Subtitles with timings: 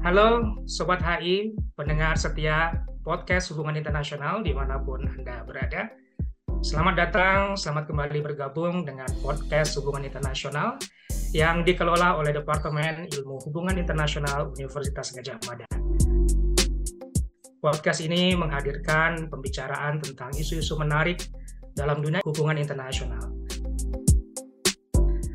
[0.00, 2.72] Halo Sobat HI, pendengar setia
[3.04, 5.92] podcast hubungan internasional di mana pun Anda berada.
[6.64, 10.80] Selamat datang, selamat kembali bergabung dengan podcast hubungan internasional
[11.36, 15.68] yang dikelola oleh Departemen Ilmu Hubungan Internasional Universitas Gajah Mada.
[17.60, 21.28] Podcast ini menghadirkan pembicaraan tentang isu-isu menarik
[21.76, 23.36] dalam dunia hubungan internasional.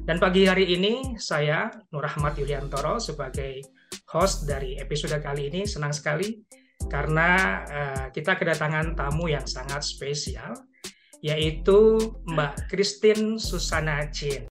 [0.10, 3.75] Dan pagi hari ini saya Nur Rahmat Yuliantoro sebagai
[4.10, 6.44] host dari episode kali ini senang sekali
[6.92, 7.30] karena
[7.66, 10.54] uh, kita kedatangan tamu yang sangat spesial
[11.26, 11.98] yaitu
[12.30, 14.46] Mbak Christine Susana Chin.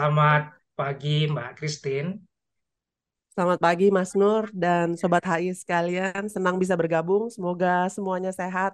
[0.00, 2.24] Selamat pagi Mbak Christine.
[3.36, 6.24] Selamat pagi Mas Nur dan Sobat HI sekalian.
[6.24, 7.28] Senang bisa bergabung.
[7.28, 8.72] Semoga semuanya sehat.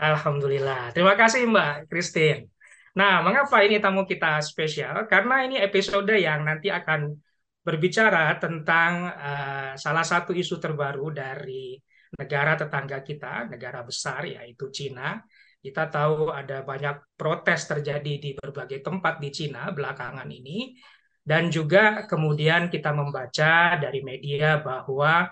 [0.00, 0.96] Alhamdulillah.
[0.96, 2.48] Terima kasih Mbak Christine.
[2.96, 5.04] Nah, mengapa ini tamu kita spesial?
[5.12, 7.12] Karena ini episode yang nanti akan
[7.60, 11.76] berbicara tentang uh, salah satu isu terbaru dari
[12.16, 15.20] negara tetangga kita, negara besar yaitu Cina,
[15.66, 20.78] kita tahu ada banyak protes terjadi di berbagai tempat di Cina belakangan ini,
[21.26, 25.26] dan juga kemudian kita membaca dari media bahwa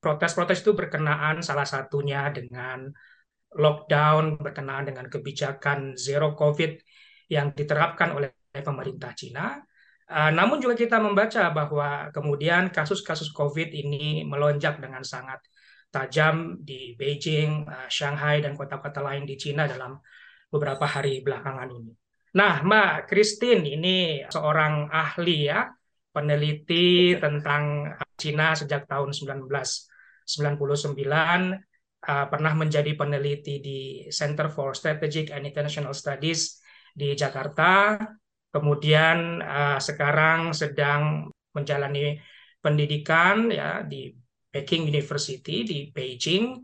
[0.00, 2.88] protes-protes itu berkenaan salah satunya dengan
[3.52, 6.80] lockdown, berkenaan dengan kebijakan zero COVID
[7.28, 9.60] yang diterapkan oleh pemerintah Cina.
[10.04, 15.40] Uh, namun juga kita membaca bahwa kemudian kasus-kasus COVID ini melonjak dengan sangat
[15.94, 19.94] tajam di Beijing, uh, Shanghai, dan kota-kota lain di Cina dalam
[20.50, 21.94] beberapa hari belakangan ini.
[22.34, 25.70] Nah, Mbak Christine ini seorang ahli ya,
[26.10, 31.62] peneliti tentang Cina sejak tahun 1999,
[32.10, 36.58] uh, pernah menjadi peneliti di Center for Strategic and International Studies
[36.90, 38.02] di Jakarta,
[38.50, 42.18] kemudian uh, sekarang sedang menjalani
[42.58, 44.23] pendidikan ya di
[44.54, 46.62] Peking University di Beijing.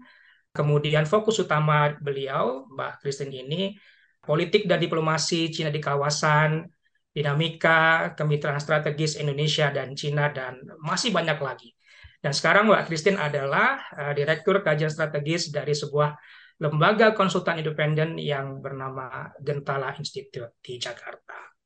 [0.55, 3.75] Kemudian fokus utama beliau, Mbak Kristen ini,
[4.23, 6.71] politik dan diplomasi Cina di kawasan,
[7.11, 11.75] dinamika, kemitraan strategis Indonesia dan Cina, dan masih banyak lagi.
[12.23, 16.15] Dan sekarang Mbak Christine adalah uh, Direktur Kajian Strategis dari sebuah
[16.61, 21.57] lembaga konsultan independen yang bernama Gentala Institute di Jakarta.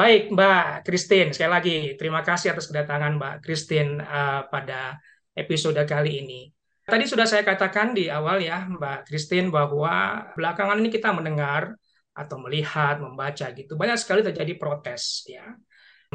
[0.00, 4.96] Baik, Mbak Christine, sekali lagi terima kasih atas kedatangan Mbak Christine uh, pada
[5.36, 6.48] episode kali ini.
[6.88, 11.76] Tadi sudah saya katakan di awal ya, Mbak Christine, bahwa belakangan ini kita mendengar
[12.16, 15.44] atau melihat, membaca gitu, banyak sekali terjadi protes ya.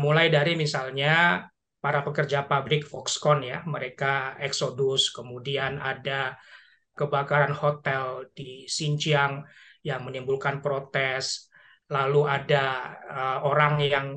[0.01, 1.45] Mulai dari misalnya
[1.77, 6.33] para pekerja pabrik Foxconn ya, mereka eksodus, kemudian ada
[6.97, 9.45] kebakaran hotel di Xinjiang
[9.85, 11.53] yang menimbulkan protes,
[11.91, 14.07] lalu ada uh, orang yang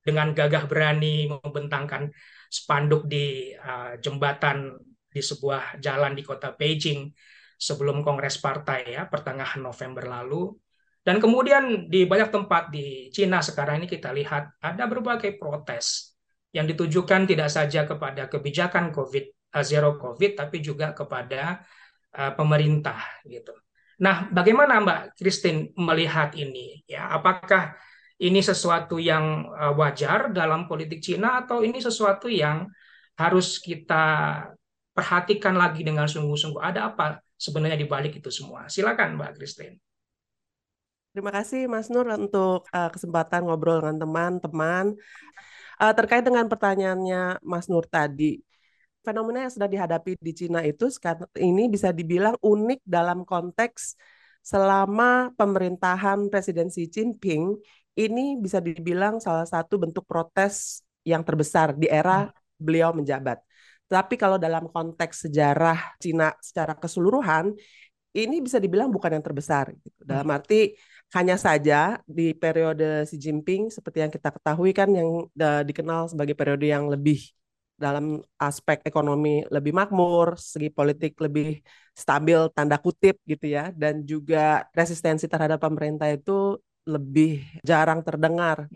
[0.00, 2.08] dengan gagah berani membentangkan
[2.48, 7.12] spanduk di uh, jembatan di sebuah jalan di kota Beijing
[7.60, 10.56] sebelum Kongres Partai ya pertengahan November lalu.
[11.00, 16.16] Dan kemudian di banyak tempat di Cina sekarang ini kita lihat ada berbagai protes
[16.52, 19.24] yang ditujukan tidak saja kepada kebijakan COVID
[19.56, 21.60] uh, zero COVID tapi juga kepada
[22.16, 23.52] uh, pemerintah gitu.
[24.00, 26.80] Nah, bagaimana Mbak Christine melihat ini?
[26.88, 27.76] Ya, apakah
[28.16, 32.64] ini sesuatu yang uh, wajar dalam politik Cina atau ini sesuatu yang
[33.20, 34.04] harus kita
[34.96, 36.64] perhatikan lagi dengan sungguh-sungguh?
[36.64, 38.72] Ada apa sebenarnya di balik itu semua?
[38.72, 39.76] Silakan Mbak Christine.
[41.10, 44.96] Terima kasih Mas Nur untuk uh, kesempatan ngobrol dengan teman-teman.
[45.76, 48.40] Uh, terkait dengan pertanyaannya Mas Nur tadi,
[49.00, 53.96] fenomena yang sedang dihadapi di Cina itu sekarang ini bisa dibilang unik dalam konteks
[54.40, 57.56] selama pemerintahan Presiden Xi Jinping
[57.96, 63.40] ini bisa dibilang salah satu bentuk protes yang terbesar di era beliau menjabat.
[63.90, 67.50] Tapi kalau dalam konteks sejarah Cina secara keseluruhan,
[68.14, 69.74] ini bisa dibilang bukan yang terbesar.
[69.74, 70.00] Gitu.
[70.06, 70.78] Dalam arti
[71.10, 76.38] hanya saja di periode Xi Jinping seperti yang kita ketahui kan yang uh, dikenal sebagai
[76.38, 77.18] periode yang lebih
[77.80, 81.64] dalam aspek ekonomi lebih makmur, segi politik lebih
[81.96, 88.68] stabil tanda kutip gitu ya dan juga resistensi terhadap pemerintah itu lebih jarang terdengar.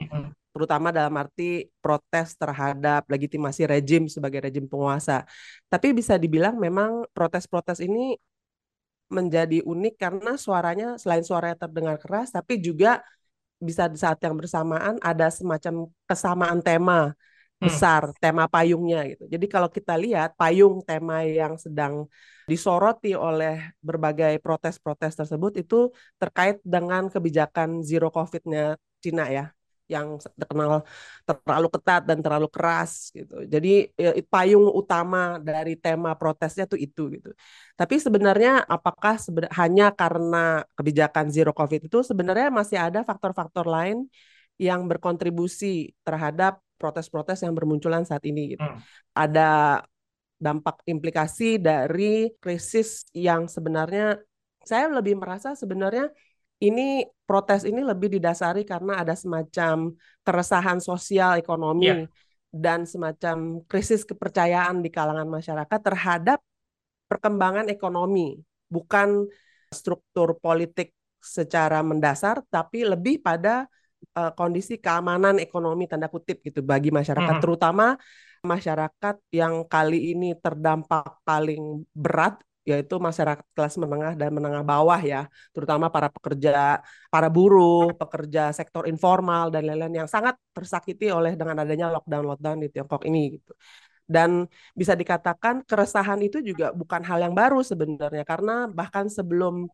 [0.55, 5.29] Terutama dalam arti protes terhadap legitimasi rejim sebagai rejim penguasa.
[5.69, 8.17] Tapi bisa dibilang memang protes-protes ini
[9.13, 13.05] menjadi unik karena suaranya selain suaranya terdengar keras, tapi juga
[13.61, 17.13] bisa di saat yang bersamaan ada semacam kesamaan tema
[17.63, 17.71] Hmm.
[17.71, 19.25] besar, tema payungnya gitu.
[19.31, 22.05] Jadi kalau kita lihat payung tema yang sedang
[22.51, 25.89] disoroti oleh berbagai protes-protes tersebut itu
[26.21, 29.45] terkait dengan kebijakan zero COVID-nya Cina ya
[29.85, 30.81] yang terkenal
[31.29, 33.45] terlalu ketat dan terlalu keras gitu.
[33.45, 37.29] Jadi ya, payung utama dari tema protesnya tuh itu gitu.
[37.77, 44.09] Tapi sebenarnya apakah seben hanya karena kebijakan zero covid itu sebenarnya masih ada faktor-faktor lain
[44.57, 48.65] yang berkontribusi terhadap protes-protes yang bermunculan saat ini gitu.
[48.65, 48.79] Hmm.
[49.15, 49.81] Ada
[50.39, 54.19] dampak implikasi dari krisis yang sebenarnya
[54.65, 56.11] saya lebih merasa sebenarnya
[56.61, 59.93] ini protes ini lebih didasari karena ada semacam
[60.25, 62.09] keresahan sosial ekonomi Yeah.
[62.55, 66.39] dan semacam krisis kepercayaan di kalangan masyarakat terhadap
[67.11, 68.39] perkembangan ekonomi,
[68.71, 69.27] bukan
[69.69, 73.67] struktur politik secara mendasar, tapi lebih pada
[74.19, 77.43] uh, kondisi keamanan ekonomi tanda kutip gitu bagi masyarakat, Mhm.
[77.43, 77.97] terutama
[78.45, 85.29] masyarakat yang kali ini terdampak paling berat yaitu masyarakat kelas menengah dan menengah bawah ya,
[85.53, 86.81] terutama para pekerja,
[87.13, 92.69] para buruh, pekerja sektor informal dan lain-lain yang sangat tersakiti oleh dengan adanya lockdown-lockdown di
[92.73, 93.53] Tiongkok ini gitu.
[94.05, 94.45] Dan
[94.77, 99.69] bisa dikatakan keresahan itu juga bukan hal yang baru sebenarnya karena bahkan sebelum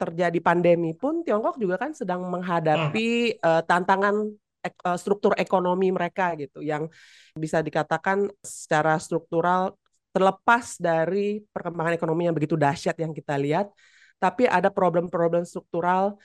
[0.00, 4.32] terjadi pandemi pun Tiongkok juga kan sedang menghadapi uh, tantangan
[4.64, 6.88] ek, uh, struktur ekonomi mereka gitu yang
[7.36, 9.76] bisa dikatakan secara struktural
[10.10, 13.70] terlepas dari perkembangan ekonomi yang begitu dahsyat yang kita lihat,
[14.18, 16.18] tapi ada problem-problem struktural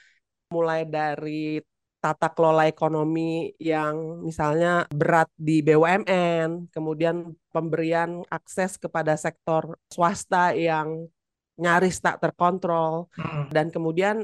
[0.49, 1.61] mulai dari
[2.01, 11.09] tata kelola ekonomi yang misalnya berat di BUMN, kemudian pemberian akses kepada sektor swasta yang
[11.55, 13.47] nyaris tak terkontrol, Hmm.
[13.51, 14.23] dan kemudian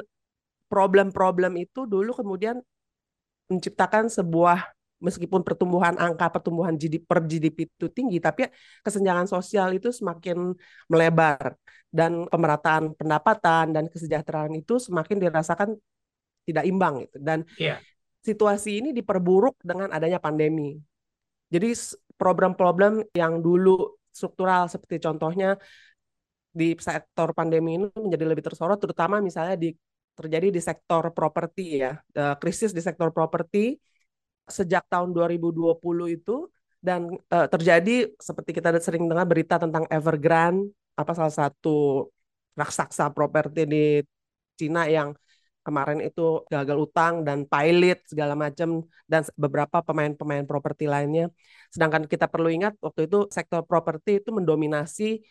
[0.67, 2.59] problem-problem itu dulu kemudian
[3.51, 8.47] menciptakan sebuah meskipun pertumbuhan angka pertumbuhan GDP per GDP itu tinggi, tapi
[8.85, 10.53] kesenjangan sosial itu semakin
[10.87, 11.57] melebar
[11.89, 15.69] dan pemerataan pendapatan dan kesejahteraan itu semakin dirasakan
[16.45, 17.17] tidak imbang gitu.
[17.17, 17.81] Dan Yeah.
[18.21, 20.77] situasi ini diperburuk dengan adanya pandemi.
[21.49, 21.73] Jadi
[22.15, 25.57] problem-problem yang dulu struktural seperti contohnya
[26.51, 29.71] di sektor pandemi ini menjadi lebih tersorot, terutama misalnya di
[30.11, 31.97] terjadi di sektor properti ya,
[32.37, 33.79] krisis di sektor properti
[34.51, 35.79] sejak tahun 2020
[36.11, 36.51] itu
[36.81, 42.09] dan uh, terjadi seperti kita sering dengar berita tentang Evergrande apa salah satu
[42.57, 43.85] raksasa properti di
[44.59, 45.15] Cina yang
[45.61, 51.29] kemarin itu gagal utang dan pilot segala macam dan beberapa pemain-pemain properti lainnya.
[51.69, 55.21] Sedangkan kita perlu ingat waktu itu sektor properti itu mendominasi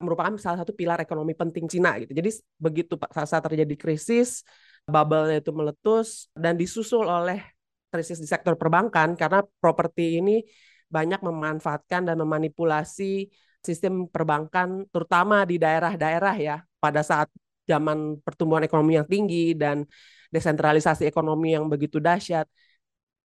[0.00, 2.16] merupakan salah satu pilar ekonomi penting Cina gitu.
[2.16, 4.42] Jadi begitu saat terjadi krisis,
[4.88, 7.44] bubble itu meletus dan disusul oleh
[7.92, 10.42] krisis di sektor perbankan karena properti ini
[10.90, 13.30] banyak memanfaatkan dan memanipulasi
[13.60, 17.28] sistem perbankan terutama di daerah-daerah ya pada saat
[17.68, 19.84] zaman pertumbuhan ekonomi yang tinggi dan
[20.32, 22.48] desentralisasi ekonomi yang begitu dahsyat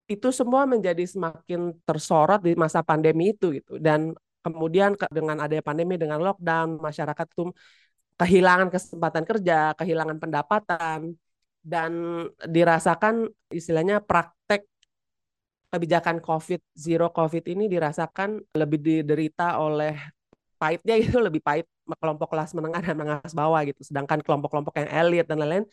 [0.05, 4.13] itu semua menjadi semakin tersorot di masa pandemi itu gitu dan
[4.45, 7.49] kemudian dengan adanya pandemi dengan lockdown masyarakat tuh
[8.21, 11.17] kehilangan kesempatan kerja kehilangan pendapatan
[11.65, 11.91] dan
[12.45, 14.69] dirasakan istilahnya praktek
[15.73, 19.97] kebijakan COVID, zero COVID ini dirasakan lebih diderita oleh
[20.55, 21.67] pahitnya itu lebih pahit
[21.99, 23.81] kelompok kelas menengah dan menengah bawah gitu.
[23.83, 25.65] Sedangkan kelompok-kelompok yang elit dan lain-lain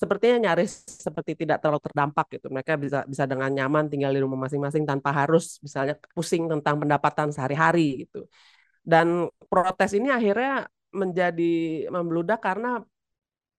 [0.00, 0.72] sepertinya nyaris
[1.06, 2.46] seperti tidak terlalu terdampak gitu.
[2.48, 7.28] Mereka bisa bisa dengan nyaman tinggal di rumah masing-masing tanpa harus misalnya pusing tentang pendapatan
[7.36, 8.24] sehari-hari gitu.
[8.80, 10.64] Dan protes ini akhirnya
[10.96, 11.52] menjadi
[11.92, 12.80] membludak karena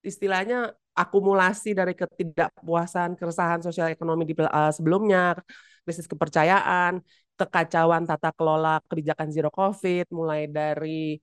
[0.02, 5.38] istilahnya akumulasi dari ketidakpuasan, keresahan sosial ekonomi di uh, sebelumnya,
[5.86, 7.00] krisis kepercayaan,
[7.38, 11.22] kekacauan tata kelola kebijakan zero covid, mulai dari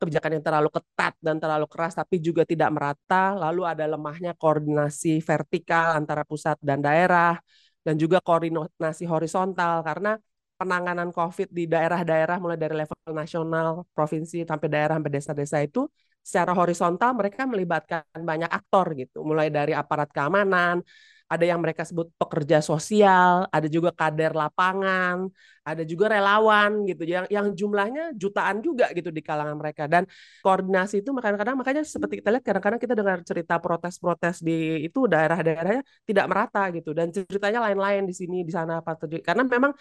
[0.00, 5.20] kebijakan yang terlalu ketat dan terlalu keras tapi juga tidak merata, lalu ada lemahnya koordinasi
[5.24, 7.36] vertikal antara pusat dan daerah
[7.84, 10.18] dan juga koordinasi horizontal karena
[10.56, 15.84] penanganan COVID di daerah-daerah mulai dari level nasional, provinsi sampai daerah sampai desa-desa itu
[16.26, 20.82] secara horizontal mereka melibatkan banyak aktor gitu, mulai dari aparat keamanan,
[21.26, 25.26] ada yang mereka sebut pekerja sosial, ada juga kader lapangan,
[25.66, 29.90] ada juga relawan gitu, yang yang jumlahnya jutaan juga gitu di kalangan mereka.
[29.90, 30.06] Dan
[30.46, 35.82] koordinasi itu kadang-kadang makanya seperti kita lihat kadang-kadang kita dengar cerita protes-protes di itu daerah-daerahnya
[36.06, 36.94] tidak merata gitu.
[36.94, 39.22] Dan ceritanya lain-lain di sini di sana apa terjadi.
[39.26, 39.74] Karena memang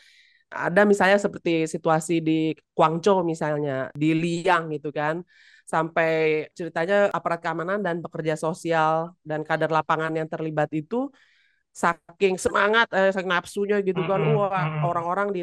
[0.49, 5.21] ada misalnya seperti situasi di Guangzhou misalnya di Liang gitu kan.
[5.65, 11.09] Sampai ceritanya aparat keamanan dan pekerja sosial dan kader lapangan yang terlibat itu
[11.81, 15.41] saking semangat, eh, saking nafsunya gitu kan, wah orang-orang di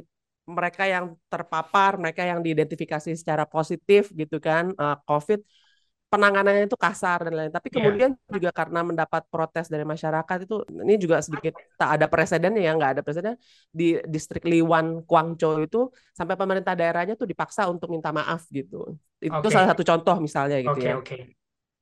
[0.48, 5.40] mereka yang terpapar, mereka yang diidentifikasi secara positif gitu kan, eh, COVID,
[6.12, 7.50] penanganannya itu kasar dan lain.
[7.56, 12.06] Tapi Iya, kemudian juga karena mendapat protes dari masyarakat itu, ini juga sedikit tak ada
[12.12, 13.34] presidennya ya, nggak ada presiden
[13.72, 18.92] di distrik Liwan, Guangzhou itu sampai pemerintah daerahnya tuh dipaksa untuk minta maaf gitu.
[19.24, 20.96] Itu oke, salah satu contoh misalnya gitu oke, ya.
[21.00, 21.16] oke.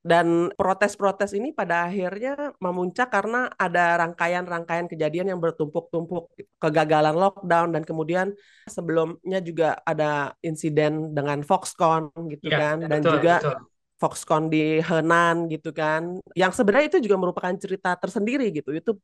[0.01, 7.85] Dan protes-protes ini pada akhirnya memuncak karena ada rangkaian-rangkaian kejadian yang bertumpuk-tumpuk, kegagalan lockdown dan
[7.85, 8.33] kemudian
[8.65, 13.55] sebelumnya juga ada insiden dengan Foxconn gitu Iya, kan dan betul, juga betul.
[14.01, 16.17] Foxconn di Henan gitu kan.
[16.33, 18.73] Yang sebenarnya itu juga merupakan cerita tersendiri gitu.
[18.73, 18.97] Itu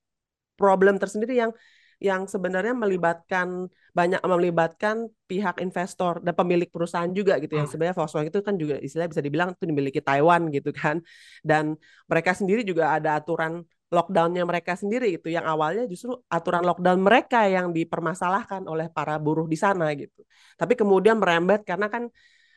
[0.57, 1.53] problem tersendiri yang
[1.97, 3.65] yang sebenarnya melibatkan
[3.97, 8.55] banyak melibatkan pihak investor dan pemilik perusahaan juga gitu yang Hmm, sebenarnya Volkswagen itu kan
[8.61, 11.01] juga istilahnya bisa dibilang itu dimiliki Taiwan gitu kan.
[11.41, 11.73] Dan
[12.05, 17.47] mereka sendiri juga ada aturan lockdownnya mereka sendiri itu yang awalnya justru aturan lockdown mereka
[17.49, 20.21] yang dipermasalahkan oleh para buruh di sana gitu.
[20.59, 22.03] Tapi kemudian merembet karena kan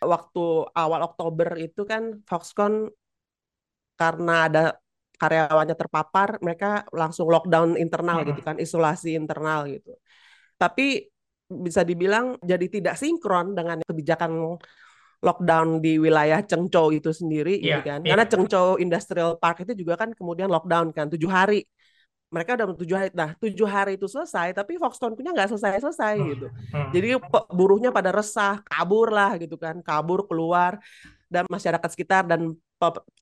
[0.04, 0.40] waktu
[0.76, 2.92] awal Oktober itu kan Foxconn
[4.00, 4.61] karena ada
[5.21, 9.93] karyawannya terpapar, mereka langsung lockdown internal gitu kan, isolasi internal gitu.
[10.57, 11.05] Tapi
[11.50, 14.57] bisa dibilang jadi tidak sinkron dengan kebijakan
[15.21, 18.00] lockdown di wilayah Chengzhou itu sendiri Iya, gitu kan.
[18.00, 18.17] iya.
[18.17, 21.69] Karena Chengzhou Industrial Park itu juga kan kemudian lockdown kan, tujuh hari.
[22.31, 23.11] Mereka udah tujuh hari.
[23.11, 26.47] Nah, tujuh hari itu selesai, tapi Foxconn punya nggak selesai-selesai Hmm, gitu.
[26.49, 26.89] hmm.
[26.95, 27.09] Jadi
[27.50, 30.79] buruhnya pada resah, kabur lah gitu kan, kabur keluar
[31.27, 32.55] dan masyarakat sekitar dan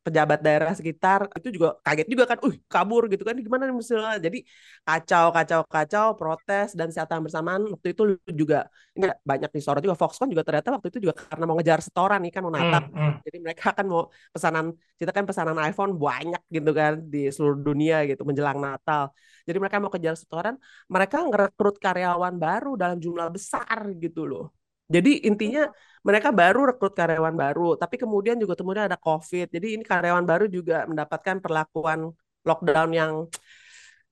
[0.06, 4.16] pejabat daerah sekitar itu juga kaget juga kan, uh kabur gitu kan, gimana nih misalnya.
[4.26, 4.38] Jadi
[4.86, 8.02] kacau, kacau, kacau, protes dan yang bersamaan waktu itu
[8.40, 8.56] juga
[8.96, 12.30] ini banyak disorot juga Foxconn juga ternyata waktu itu juga karena mau ngejar setoran nih
[12.34, 12.82] kan mau Hmm, Natal.
[12.94, 13.20] hmm.
[13.26, 14.02] Jadi mereka kan mau
[14.34, 14.66] pesanan
[15.00, 19.02] kita kan pesanan iPhone banyak gitu kan di seluruh dunia gitu menjelang Natal.
[19.46, 20.54] Jadi mereka mau kejar setoran,
[20.92, 24.57] mereka ngerekrut karyawan baru dalam jumlah besar gitu loh.
[24.88, 25.68] Jadi intinya
[26.00, 29.52] mereka baru rekrut karyawan baru, tapi kemudian juga kemudian ada COVID.
[29.52, 32.08] Jadi ini karyawan baru juga mendapatkan perlakuan
[32.48, 33.12] lockdown yang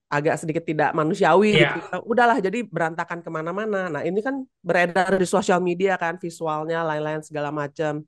[0.07, 1.79] agak sedikit tidak manusiawi gitu.
[1.83, 3.91] Iya, Udahlah, jadi berantakan ke mana-mana.
[3.91, 8.07] Nah ini kan beredar di sosial media kan, visualnya, lain-lain segala macam.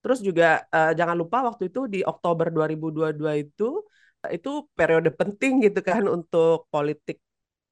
[0.00, 3.84] Terus juga eh, jangan lupa waktu itu di Oktober 2022 itu
[4.28, 7.18] itu periode penting gitu kan untuk politik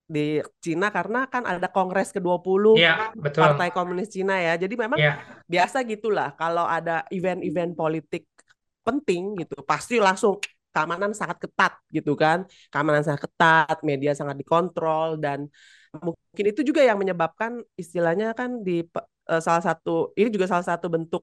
[0.08, 3.44] di Cina karena kan ada Kongres ke-20 iya, betul.
[3.44, 4.56] Partai Komunis Cina ya.
[4.56, 8.24] Jadi memang Iya, biasa gitulah kalau ada event-event politik
[8.80, 10.40] penting gitu pasti langsung
[10.72, 12.48] keamanan sangat ketat gitu kan.
[12.72, 15.44] Keamanan sangat ketat, media sangat dikontrol dan
[15.92, 18.80] mungkin itu juga yang menyebabkan istilahnya kan di
[19.28, 21.20] eh, salah satu ini juga salah satu bentuk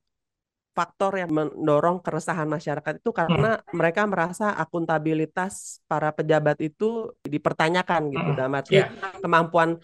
[0.75, 8.12] faktor yang mendorong keresahan masyarakat itu hmm, karena mereka merasa akuntabilitas para pejabat itu dipertanyakan
[8.12, 8.29] gitu.
[8.29, 8.38] hmm.
[8.38, 8.86] Dalam arti Iya,
[9.24, 9.79] kemampuan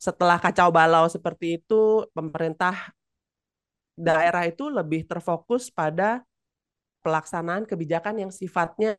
[0.00, 2.74] setelah kacau balau seperti itu, pemerintah
[3.92, 6.24] daerah itu lebih terfokus pada
[7.04, 8.96] pelaksanaan kebijakan yang sifatnya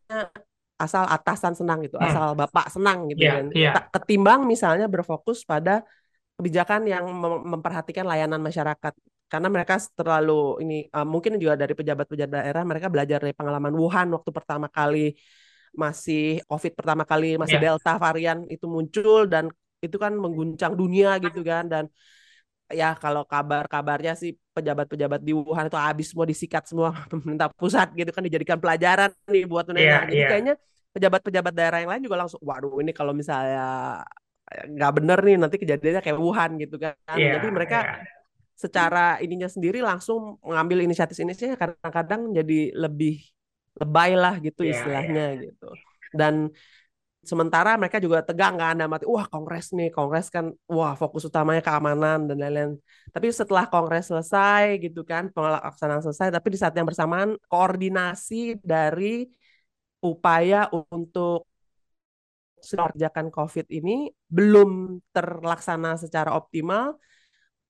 [0.78, 2.08] asal atasan senang gitu, hmm.
[2.08, 3.46] asal bapak senang gitu Iya, kan.
[3.74, 5.82] Ta- Ketimbang misalnya berfokus pada
[6.38, 8.94] kebijakan yang mem- memperhatikan layanan masyarakat.
[9.34, 14.14] Karena mereka terlalu ini uh, mungkin juga dari pejabat-pejabat daerah mereka belajar dari pengalaman Wuhan
[14.14, 15.18] waktu pertama kali
[15.74, 19.50] masih COVID pertama kali masih iya, Delta varian itu muncul dan
[19.82, 21.66] itu kan mengguncang dunia gitu kan.
[21.66, 21.90] Dan
[22.70, 28.14] ya kalau kabar-kabarnya sih pejabat-pejabat di Wuhan itu habis semua disikat semua pemerintah pusat gitu
[28.14, 30.02] kan dijadikan pelajaran nih buat iya, nenek.
[30.14, 30.54] Jadi iya, kayaknya
[30.94, 33.98] pejabat-pejabat daerah yang lain juga langsung waduh ini kalau misalnya
[34.54, 36.94] nggak bener nih nanti kejadiannya kayak Wuhan gitu kan.
[37.18, 38.22] iya, Jadi mereka iya,
[38.64, 43.16] secara ininya sendiri langsung mengambil inisiatif-inisiatif kadang-kadang jadi lebih
[43.82, 44.76] lebay lah gitu iya, iya.
[44.80, 45.70] istilahnya gitu.
[46.14, 46.34] Dan
[47.24, 51.64] sementara mereka juga tegang kan dalam arti wah kongres nih kongres kan wah fokus utamanya
[51.64, 52.72] keamanan dan lain-lain
[53.16, 59.24] tapi setelah kongres selesai gitu kan pelaksanaan selesai tapi di saat yang bersamaan koordinasi dari
[60.04, 61.48] upaya untuk
[62.60, 67.00] mengerjakan COVID ini belum terlaksana secara optimal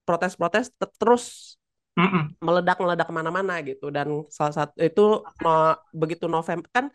[0.07, 1.55] protes-protes te- terus
[1.97, 2.35] Mm-mm.
[2.43, 5.03] meledak-meledak ke mana-mana gitu dan salah satu itu
[5.43, 6.85] no- begitu November kan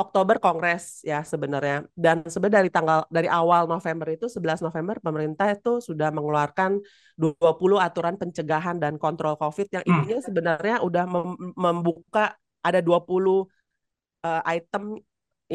[0.00, 5.52] Oktober Kongres ya sebenarnya dan sebenarnya dari tanggal dari awal November itu 11 November pemerintah
[5.52, 6.80] itu sudah mengeluarkan
[7.14, 10.02] 20 aturan pencegahan dan kontrol COVID yang Hmm.
[10.02, 12.34] intinya sebenarnya udah mem- membuka
[12.64, 13.46] ada 20
[14.24, 14.96] eh, item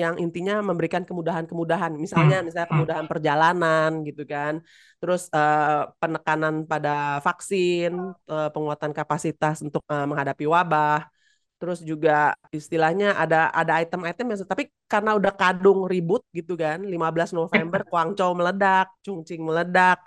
[0.02, 2.46] yang intinya memberikan kemudahan-kemudahan misalnya Hmm.
[2.46, 2.76] misalnya Hmm.
[2.78, 4.54] kemudahan perjalanan gitu kan
[5.02, 7.92] terus eh, penekanan pada vaksin
[8.30, 11.10] eh, penguatan kapasitas untuk eh, menghadapi wabah
[11.58, 17.34] terus juga istilahnya ada ada item-item yang tapi karena udah kadung ribut gitu kan 15
[17.34, 19.98] November Guangzhou meledak, Chongqing meledak,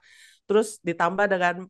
[0.46, 1.66] terus ditambah dengan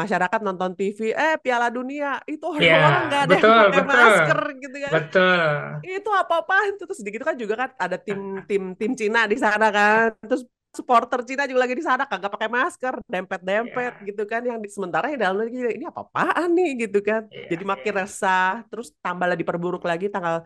[0.00, 3.92] masyarakat nonton TV, eh Piala Dunia itu Ya, orang-orang nggak ada yang betul, pakai betul.
[3.92, 4.92] masker gitu kan.
[4.94, 5.40] Betul.
[5.82, 8.18] Itu apa-apa itu terus sedikit kan juga kan ada tim
[8.48, 10.14] tim tim Cina di sana kan.
[10.28, 14.06] Terus supporter Cina juga lagi di sana kagak pakai masker, dempet-dempet Ya.
[14.08, 14.40] gitu kan.
[14.48, 17.22] Yang di, sementara yang dalam negeri ini apa-apaan nih gitu kan.
[17.28, 18.00] Iya, Jadi makin iya.
[18.04, 20.36] resah, terus tambah lagi diperburuk lagi tanggal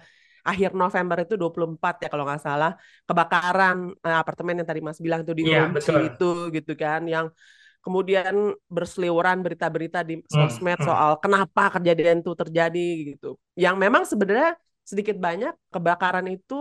[0.46, 2.70] akhir November itu 24 ya kalau nggak salah
[3.08, 3.76] kebakaran
[4.06, 5.98] eh, apartemen yang tadi Mas bilang itu di Iya, betul.
[6.06, 6.24] itu
[6.54, 7.26] gitu kan yang
[7.86, 8.34] kemudian
[8.66, 10.88] berseliweran berita-berita di Hmm, sosmed hmm.
[10.88, 13.38] soal kenapa kejadian itu terjadi gitu.
[13.54, 16.54] Yang memang sebenarnya sedikit banyak kebakaran itu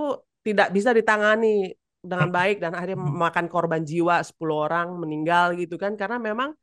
[0.46, 1.74] tidak bisa ditangani
[2.06, 3.10] dengan baik dan akhirnya Hmm.
[3.10, 6.54] memakan korban jiwa 10 orang meninggal gitu kan karena memang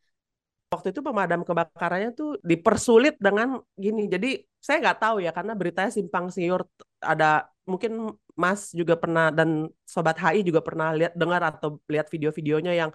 [0.72, 4.08] waktu itu pemadam kebakarannya tuh dipersulit dengan gini.
[4.08, 6.64] Jadi saya nggak tahu ya karena beritanya simpang siur
[7.02, 7.92] ada mungkin
[8.32, 12.90] Mas juga pernah dan sobat HI juga pernah lihat dengar atau lihat video-videonya yang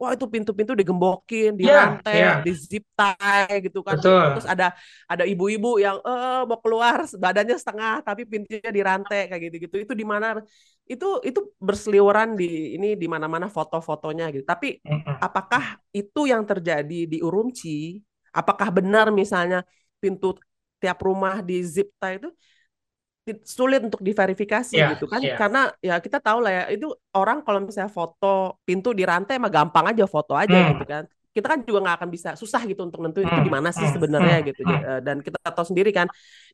[0.00, 2.30] wah itu pintu-pintu digembokin, Iya, dirantai, iya.
[2.44, 3.96] di zip tie gitu kan.
[3.96, 4.22] Betul.
[4.36, 4.66] Terus ada
[5.12, 9.76] ada ibu-ibu yang eh mau keluar badannya setengah tapi pintunya dirantai kayak gitu-gitu.
[9.84, 10.26] Itu di mana
[10.92, 14.44] itu itu berseliweran di ini di mana-mana foto-fotonya gitu.
[14.46, 15.16] Tapi Mm-mm.
[15.18, 18.00] apakah itu yang terjadi di Urumqi?
[18.36, 19.64] Apakah benar misalnya
[20.02, 20.36] pintu
[20.76, 22.28] tiap rumah di zip tie itu
[23.42, 25.22] sulit untuk diverifikasi Iya, gitu kan?
[25.22, 25.34] iya.
[25.38, 29.50] Karena ya kita tahu lah ya itu orang kalau misalnya foto pintu di rantai mah
[29.50, 30.68] gampang aja foto aja Hmm.
[30.68, 31.04] gitu kan.
[31.34, 33.84] Kita kan juga nggak akan bisa susah gitu untuk nentuin itu Hmm, di mana sih
[33.84, 34.62] hmm, sebenarnya hmm, gitu.
[34.64, 34.82] hmm.
[34.88, 36.08] Eh, Dan kita tahu sendiri kan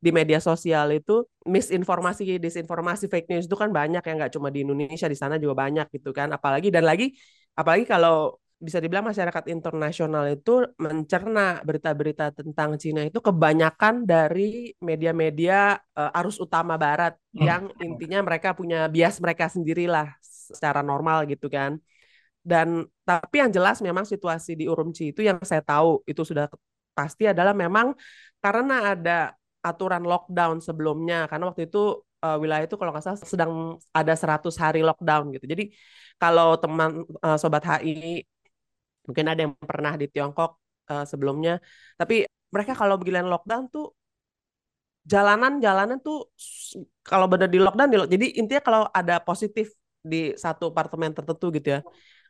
[0.04, 4.66] di media sosial itu misinformasi, disinformasi, fake news itu kan banyak ya nggak cuma di
[4.66, 6.28] Indonesia di sana juga banyak gitu kan.
[6.34, 7.14] Apalagi dan lagi
[7.54, 15.76] apalagi kalau bisa dibilang masyarakat internasional itu mencerna berita-berita tentang Cina itu kebanyakan dari media-media
[15.98, 17.48] eh, arus utama barat Hmm.
[17.48, 20.06] yang intinya mereka punya bias mereka sendirilah
[20.52, 21.80] secara normal gitu kan.
[22.42, 26.50] Dan tapi yang jelas memang situasi di Urumqi itu yang saya tahu itu sudah
[26.98, 27.94] pasti adalah memang
[28.42, 29.12] karena ada
[29.62, 31.78] aturan lockdown sebelumnya karena waktu itu
[32.24, 33.52] eh, wilayah itu kalau nggak salah sedang
[33.94, 35.46] ada 100 hari lockdown gitu.
[35.52, 35.64] Jadi
[36.20, 36.90] kalau teman
[37.26, 38.26] eh, sobat HI
[39.06, 40.50] mungkin ada yang pernah di Tiongkok
[40.90, 41.58] eh, sebelumnya,
[42.00, 43.86] tapi mereka kalau giliran lockdown tuh
[45.02, 46.30] jalanan-jalanan tuh
[47.02, 51.50] kalau benar di lockdown di lock- jadi intinya kalau ada positif di satu apartemen tertentu
[51.54, 51.80] gitu ya,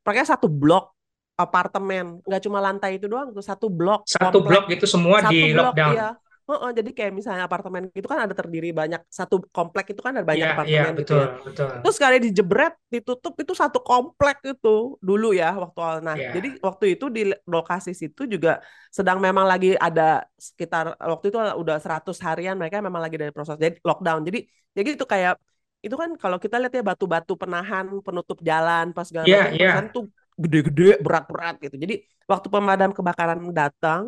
[0.04, 0.92] mereka satu blok
[1.36, 2.20] apartemen.
[2.24, 4.48] Nggak cuma lantai itu doang tuh satu blok Satu komplek.
[4.48, 5.92] blok itu semua satu di blok lockdown.
[5.96, 6.08] iya
[6.48, 10.26] Heeh, jadi kayak misalnya apartemen itu kan ada terdiri banyak satu komplek itu kan ada
[10.26, 11.26] banyak Iya, iya, apartemen gitu betul, ya.
[11.46, 11.68] betul.
[11.82, 14.68] Terus sekali dijebret, ditutup itu satu komplek itu
[15.08, 15.98] dulu ya waktu awal.
[16.06, 16.30] Nah, Iya.
[16.34, 17.20] jadi waktu itu di
[17.54, 18.50] lokasi situ juga
[18.96, 20.02] sedang memang lagi ada
[20.38, 24.20] sekitar waktu itu udah 100 harian mereka memang lagi dari proses jadi lockdown.
[24.28, 24.38] Jadi
[24.76, 25.34] jadi itu kayak
[25.82, 29.70] itu kan kalau kita lihat ya batu-batu penahan penutup jalan pas segala Iya, macam iya.
[29.70, 30.02] penahan tuh
[30.42, 31.76] gede-gede berat-berat gitu.
[31.82, 31.94] Jadi
[32.30, 34.02] waktu pemadam kebakaran datang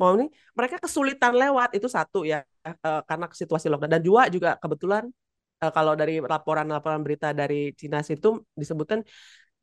[0.00, 4.50] mau nih mereka kesulitan lewat itu satu ya eh, karena situasi lockdown dan dua juga
[4.62, 5.04] kebetulan
[5.62, 8.28] eh, kalau dari laporan-laporan berita dari Cina situ
[8.60, 9.00] disebutkan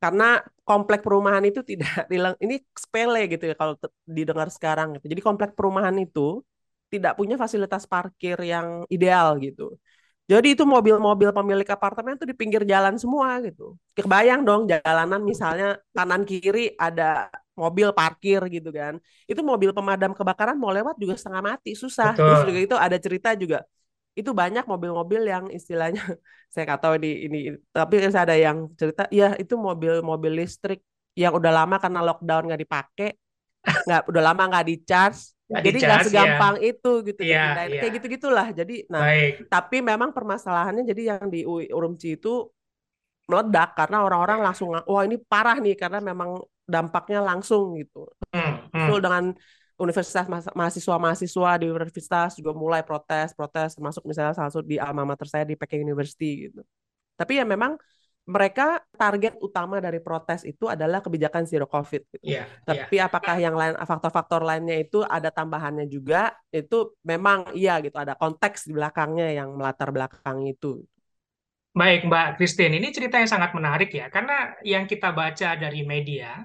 [0.02, 2.04] karena komplek perumahan itu tidak
[2.44, 5.06] ini sepele gitu ya kalau didengar sekarang gitu.
[5.12, 6.44] Jadi komplek perumahan itu
[6.92, 9.74] tidak punya fasilitas parkir yang ideal gitu.
[10.26, 13.78] Jadi itu mobil-mobil pemilik apartemen tuh di pinggir jalan semua gitu.
[13.94, 19.00] Kebayang dong jalanan misalnya kanan kiri ada mobil parkir gitu kan.
[19.24, 22.12] Itu mobil pemadam kebakaran mau lewat juga setengah mati, susah.
[22.14, 22.48] Terus Betul.
[22.52, 23.58] juga itu ada cerita juga
[24.16, 26.00] itu banyak mobil-mobil yang istilahnya
[26.52, 27.38] saya nggak tahu di ini
[27.68, 30.80] tapi ada yang cerita ya itu mobil-mobil listrik
[31.12, 33.08] yang udah lama karena lockdown nggak dipakai
[33.66, 36.08] nggak udah lama nggak di charge jadi nggak di-charge, ya.
[36.10, 37.80] segampang itu gitu Iya, dipindahin iya.
[37.84, 39.32] kayak gitu gitulah jadi nah Baik.
[39.52, 42.48] tapi memang permasalahannya jadi yang di Urumqi itu
[43.26, 48.86] meledak karena orang-orang langsung wah ini parah nih karena memang dampaknya langsung gitu Hmm, hmm.
[48.90, 49.24] Betul dengan
[49.76, 55.28] universitas mahasiswa-mahasiswa di universitas juga mulai protes protes termasuk misalnya salah satu di alma mater
[55.28, 56.60] saya di Peking University gitu
[57.16, 57.76] tapi ya memang
[58.26, 62.26] mereka target utama dari protes itu adalah kebijakan zero covid gitu.
[62.26, 62.82] Iya, iya.
[62.82, 66.34] Tapi apakah yang lain faktor-faktor lainnya itu ada tambahannya juga?
[66.50, 70.82] Itu memang iya gitu ada konteks di belakangnya yang melatar belakang itu.
[71.70, 76.40] Baik, Mbak Christine, ini cerita yang sangat menarik ya, karena yang kita baca dari media,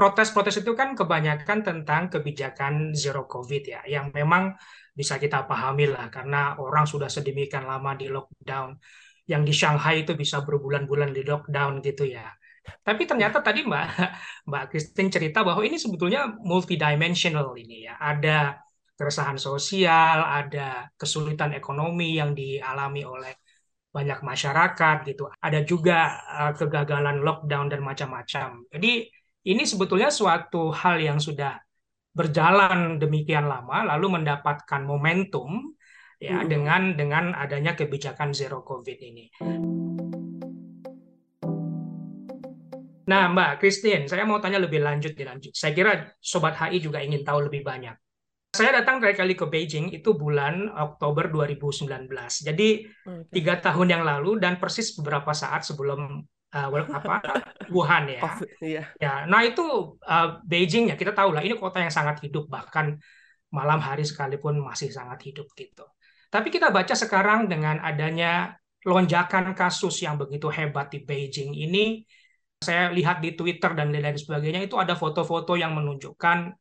[0.00, 4.56] protes-protes itu kan kebanyakan tentang kebijakan zero COVID ya, yang memang
[4.96, 8.80] bisa kita pahami lah, karena orang sudah sedemikian lama di lockdown,
[9.28, 12.32] yang di Shanghai itu bisa berbulan-bulan di lockdown gitu ya.
[12.80, 13.86] Tapi ternyata tadi Mbak
[14.48, 18.56] Mbak Christine cerita bahwa ini sebetulnya multidimensional ini ya, ada
[18.96, 23.36] keresahan sosial, ada kesulitan ekonomi yang dialami oleh
[23.92, 25.28] banyak masyarakat gitu.
[25.40, 28.64] Ada juga uh, kegagalan lockdown dan macam-macam.
[28.72, 31.56] Jadi ini sebetulnya suatu hal yang sudah
[32.12, 35.72] berjalan demikian lama lalu mendapatkan momentum
[36.20, 36.48] ya hmm.
[36.50, 39.32] dengan dengan adanya kebijakan zero covid ini.
[43.10, 45.50] Nah, Mbak Christine, saya mau tanya lebih lanjut dilanjut.
[45.50, 47.98] Saya kira Sobat HI juga ingin tahu lebih banyak.
[48.54, 52.06] Saya datang terakhir kali ke Beijing itu bulan Oktober 2019.
[52.46, 53.30] Jadi okay.
[53.34, 56.22] tiga tahun yang lalu dan persis beberapa saat sebelum
[56.54, 57.16] uh, apa
[57.70, 58.20] Wuhan ya.
[58.22, 58.84] COVID, iya.
[58.98, 62.98] Ya, nah itu uh, Beijing ya kita tahu lah ini kota yang sangat hidup bahkan
[63.50, 65.86] malam hari sekalipun masih sangat hidup gitu.
[66.30, 68.54] Tapi kita baca sekarang dengan adanya
[68.86, 72.06] lonjakan kasus yang begitu hebat di Beijing ini
[72.60, 76.52] saya lihat di Twitter dan lain-lain sebagainya itu ada foto-foto yang menunjukkan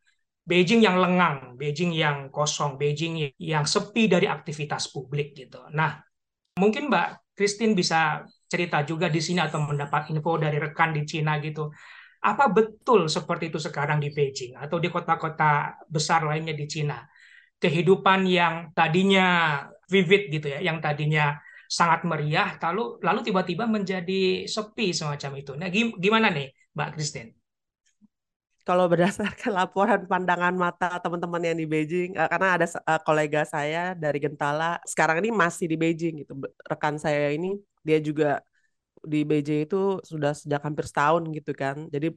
[0.50, 5.62] Beijing yang lengang, Beijing yang kosong, Beijing yang sepi dari aktivitas publik gitu.
[5.70, 6.02] Nah,
[6.58, 11.38] mungkin Mbak Christine bisa cerita juga di sini atau mendapat info dari rekan di Cina
[11.38, 11.70] gitu.
[12.20, 17.00] Apa betul seperti itu sekarang di Beijing atau di kota-kota besar lainnya di Cina?
[17.62, 24.90] Kehidupan yang tadinya vivid gitu ya, yang tadinya sangat meriah, lalu lalu tiba-tiba menjadi sepi
[24.90, 25.52] semacam itu.
[25.54, 25.70] Nah,
[26.02, 27.32] gimana nih, Mbak Christine?
[28.66, 33.94] Kalau berdasarkan laporan pandangan mata teman-teman yang di Beijing, eh, karena ada eh, kolega saya
[33.94, 36.34] dari Gentala, sekarang ini masih di Beijing gitu.
[36.66, 38.44] Rekan saya ini dia juga
[39.00, 41.88] di Beijing itu sudah sejak hampir setahun gitu kan.
[41.88, 42.12] Jadi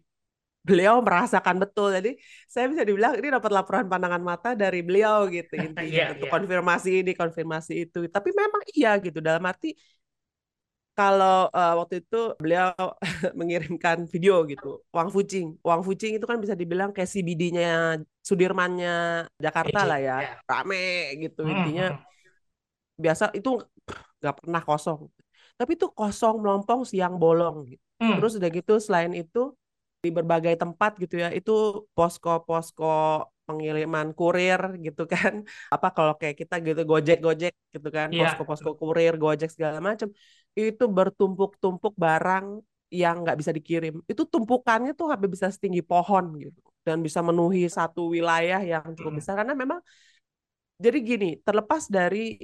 [0.62, 1.90] beliau merasakan betul.
[1.94, 6.27] Jadi saya bisa dibilang ini dapat laporan pandangan mata dari beliau gitu intinya yeah, untuk
[6.31, 6.35] yeah.
[6.35, 7.98] konfirmasi ini, konfirmasi itu.
[8.07, 9.75] Tapi memang iya gitu dalam arti
[10.92, 12.68] kalau uh, waktu itu beliau
[13.38, 15.57] mengirimkan video gitu, Wang Fucing.
[15.64, 20.37] Wang Fucing itu kan bisa dibilang kayak CBD-nya Sudirmannya Jakarta lah ya, yeah.
[20.44, 21.87] rame gitu hmm, intinya.
[21.96, 22.05] Hmm.
[23.01, 23.57] Biasa itu
[24.20, 25.09] nggak pernah kosong.
[25.62, 27.85] Tapi itu kosong melompong siang bolong gitu.
[28.03, 28.18] Hmm.
[28.18, 29.55] Terus udah gitu selain itu
[30.03, 36.59] di berbagai tempat gitu ya itu posko-posko pengiriman kurir gitu kan apa kalau kayak kita
[36.59, 38.35] gitu gojek gojek gitu kan yeah.
[38.35, 40.11] posko-posko kurir gojek segala macam
[40.59, 42.59] itu bertumpuk-tumpuk barang
[42.90, 47.70] yang nggak bisa dikirim itu tumpukannya tuh sampai bisa setinggi pohon gitu dan bisa memenuhi
[47.70, 49.20] satu wilayah yang cukup hmm.
[49.22, 49.79] besar karena memang
[50.83, 52.42] jadi gini terlepas dari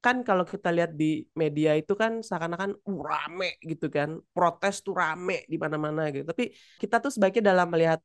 [0.00, 4.16] kan kalau kita lihat di media itu kan seakan-akan uh, rame gitu kan.
[4.32, 6.24] Protes tuh rame di mana-mana gitu.
[6.24, 8.00] Tapi kita tuh sebaiknya dalam melihat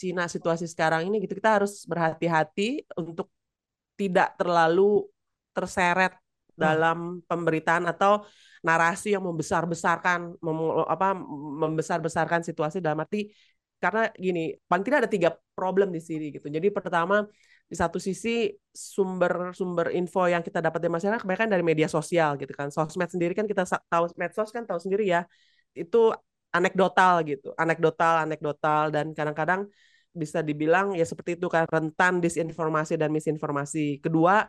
[0.00, 3.28] Cina situasi sekarang ini gitu kita harus berhati-hati untuk
[4.00, 5.04] tidak terlalu
[5.52, 6.56] terseret hmm.
[6.56, 6.98] dalam
[7.28, 8.24] pemberitaan atau
[8.64, 11.12] narasi yang membesar-besarkan mem, apa
[11.64, 13.28] membesar-besarkan situasi dalam arti
[13.80, 16.48] karena gini paling tidak ada tiga problem di sini gitu.
[16.48, 17.24] Jadi pertama
[17.70, 22.50] di satu sisi sumber-sumber info yang kita dapat dari masyarakat kebanyakan dari media sosial gitu
[22.50, 22.66] kan.
[22.74, 25.22] Sosmed sendiri kan kita tahu medsos kan tahu sendiri ya.
[25.70, 26.10] Itu
[26.50, 29.70] anekdotal gitu, anekdotal, anekdotal dan kadang-kadang
[30.10, 34.02] bisa dibilang ya seperti itu kan rentan disinformasi dan misinformasi.
[34.02, 34.42] Kedua,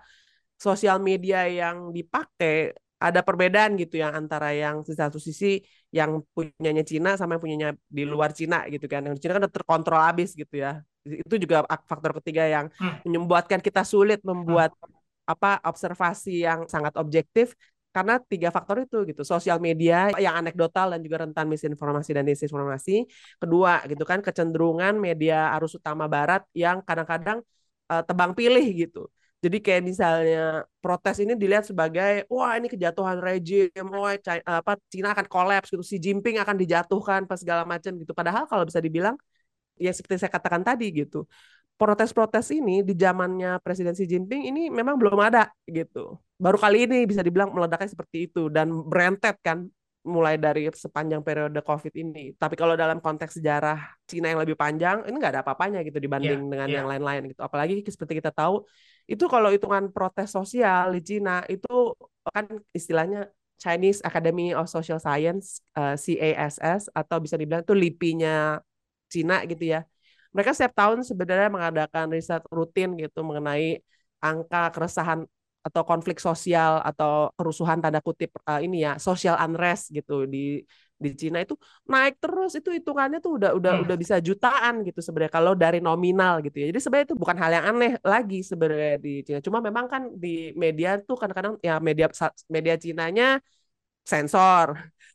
[0.57, 5.61] sosial media yang dipakai ada perbedaan gitu yang antara yang di satu sisi
[5.93, 9.05] yang punyanya Cina sama yang punyanya di luar Cina gitu kan.
[9.05, 13.09] Yang di Cina kan udah terkontrol habis gitu ya itu juga faktor ketiga yang hmm.
[13.09, 15.31] membuatkan kita sulit membuat hmm.
[15.33, 17.57] apa observasi yang sangat objektif
[17.91, 23.03] karena tiga faktor itu gitu sosial media yang anekdotal dan juga rentan misinformasi dan disinformasi
[23.35, 27.43] kedua gitu kan kecenderungan media arus utama barat yang kadang-kadang
[27.91, 29.11] uh, tebang pilih gitu
[29.41, 34.13] jadi kayak misalnya protes ini dilihat sebagai wah ini kejatuhan rejim, wah
[34.45, 38.13] apa Cina akan kolaps gitu, Xi Jinping akan dijatuhkan pas segala macam gitu.
[38.13, 39.17] Padahal kalau bisa dibilang
[39.81, 41.25] ya seperti saya katakan tadi gitu
[41.75, 47.09] protes-protes ini di zamannya Presiden Xi Jinping ini memang belum ada gitu baru kali ini
[47.09, 49.65] bisa dibilang meledaknya seperti itu dan berentet kan
[50.01, 52.33] mulai dari sepanjang periode COVID ini.
[52.33, 53.77] Tapi kalau dalam konteks sejarah
[54.09, 56.77] Cina yang lebih panjang, ini nggak ada apa-apanya gitu dibanding yeah, dengan yeah.
[56.81, 57.41] yang lain-lain gitu.
[57.45, 58.65] Apalagi seperti kita tahu,
[59.05, 61.93] itu kalau hitungan protes sosial di Cina itu
[62.25, 63.29] kan istilahnya
[63.61, 68.57] Chinese Academy of Social Science uh, eh, CASS atau bisa dibilang itu LIPI-nya
[69.13, 69.79] Cina gitu ya.
[70.31, 73.83] Mereka setiap tahun sebenarnya mengadakan riset rutin gitu mengenai
[74.23, 75.19] angka keresahan
[75.61, 80.65] atau konflik sosial atau kerusuhan tanda kutip uh, ini ya social unrest gitu di
[81.01, 81.53] di Cina itu
[81.85, 83.83] naik terus itu hitungannya tuh udah udah hmm.
[83.85, 87.51] udah bisa jutaan gitu sebenarnya kalau dari nominal gitu ya jadi sebenarnya itu bukan hal
[87.57, 92.09] yang aneh lagi sebenarnya di Cina cuma memang kan di media tuh kadang-kadang ya media
[92.49, 93.41] media Cinanya
[94.05, 94.67] sensor.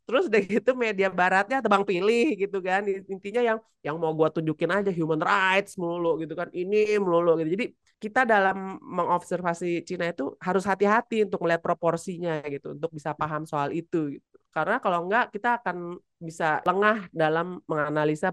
[0.06, 2.86] Terus udah gitu media baratnya tebang pilih gitu kan.
[2.86, 6.48] Intinya yang yang mau gua tunjukin aja human rights melulu gitu kan.
[6.54, 7.50] Ini melulu gitu.
[7.58, 13.42] Jadi kita dalam mengobservasi Cina itu harus hati-hati untuk melihat proporsinya gitu untuk bisa paham
[13.48, 14.36] soal itu gitu.
[14.54, 18.32] Karena kalau enggak kita akan bisa lengah dalam menganalisa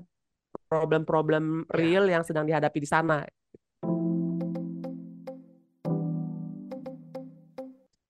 [0.69, 1.77] problem-problem Ya.
[1.79, 3.25] real yang sedang dihadapi di sana.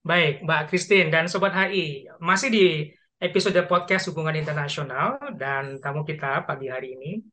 [0.04, 2.92] Baik, Mbak Christine dan Sobat HI, masih di
[3.24, 7.24] episode podcast hubungan internasional dan tamu kita pagi hari ini,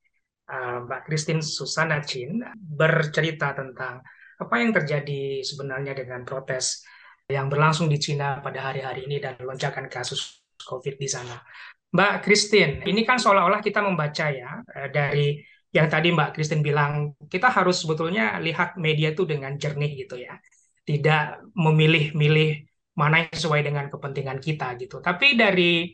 [0.46, 3.98] uh, Mbak Christine Susana Chin, bercerita tentang
[4.38, 6.87] apa yang terjadi sebenarnya dengan protes
[7.26, 11.42] yang berlangsung di Cina pada hari-hari ini dan lonjakan kasus COVID di sana.
[11.90, 15.42] Mbak Christine, ini kan seolah-olah kita membaca ya eh, dari
[15.74, 20.38] yang tadi Mbak Christine bilang, kita harus sebetulnya lihat media itu dengan jernih gitu ya
[20.85, 22.66] tidak memilih-milih
[22.97, 25.01] mana yang sesuai dengan kepentingan kita gitu.
[25.01, 25.88] Tapi dari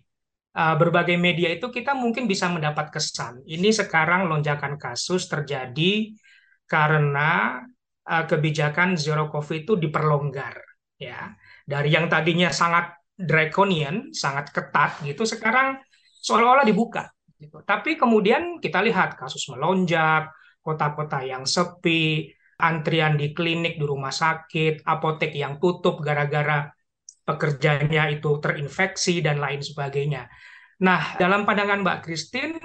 [0.57, 6.16] uh, berbagai media itu kita mungkin bisa mendapat kesan ini sekarang lonjakan kasus terjadi
[6.66, 7.62] karena
[8.09, 10.59] uh, kebijakan zero covid itu diperlonggar
[10.99, 11.31] ya.
[11.66, 15.79] Dari yang tadinya sangat draconian, sangat ketat gitu sekarang
[16.22, 17.61] seolah-olah dibuka gitu.
[17.62, 20.33] Tapi kemudian kita lihat kasus melonjak,
[20.64, 26.69] kota-kota yang sepi, antrian di klinik, di rumah sakit, apotek yang tutup gara-gara
[27.27, 30.31] pekerjanya itu terinfeksi dan lain sebagainya.
[30.81, 32.61] Nah, dalam pandangan Mbak Christine,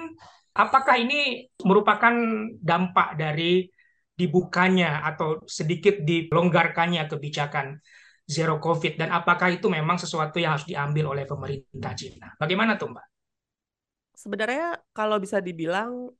[0.54, 2.12] apakah ini merupakan
[2.60, 3.66] dampak dari
[4.12, 7.80] dibukanya atau sedikit dilonggarkannya kebijakan
[8.28, 12.36] zero COVID dan apakah itu memang sesuatu yang harus diambil oleh pemerintah Cina?
[12.38, 13.06] Bagaimana tuh Mbak?
[14.14, 16.12] Sebenarnya kalau bisa dibilang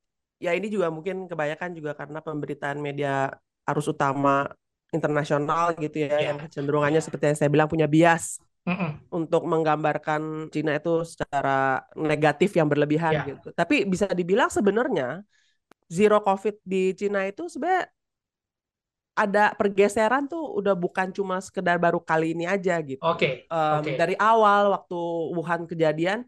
[0.43, 3.31] ya ini juga mungkin kebanyakan juga karena pemberitaan media
[3.69, 4.49] arus utama
[4.93, 6.33] internasional gitu ya, Ya.
[6.33, 9.01] yang kecenderungannya seperti yang saya bilang punya bias Mm-mm.
[9.09, 13.25] untuk menggambarkan Cina itu secara negatif yang berlebihan Ya.
[13.33, 13.49] gitu.
[13.57, 15.25] Tapi bisa dibilang sebenarnya
[15.89, 17.89] zero COVID di Cina itu sebenarnya
[19.13, 23.05] ada pergeseran tuh udah bukan cuma sekedar baru kali ini aja gitu.
[23.05, 23.91] Oke, Em, oke.
[24.01, 24.97] Dari awal waktu
[25.37, 26.25] Wuhan kejadian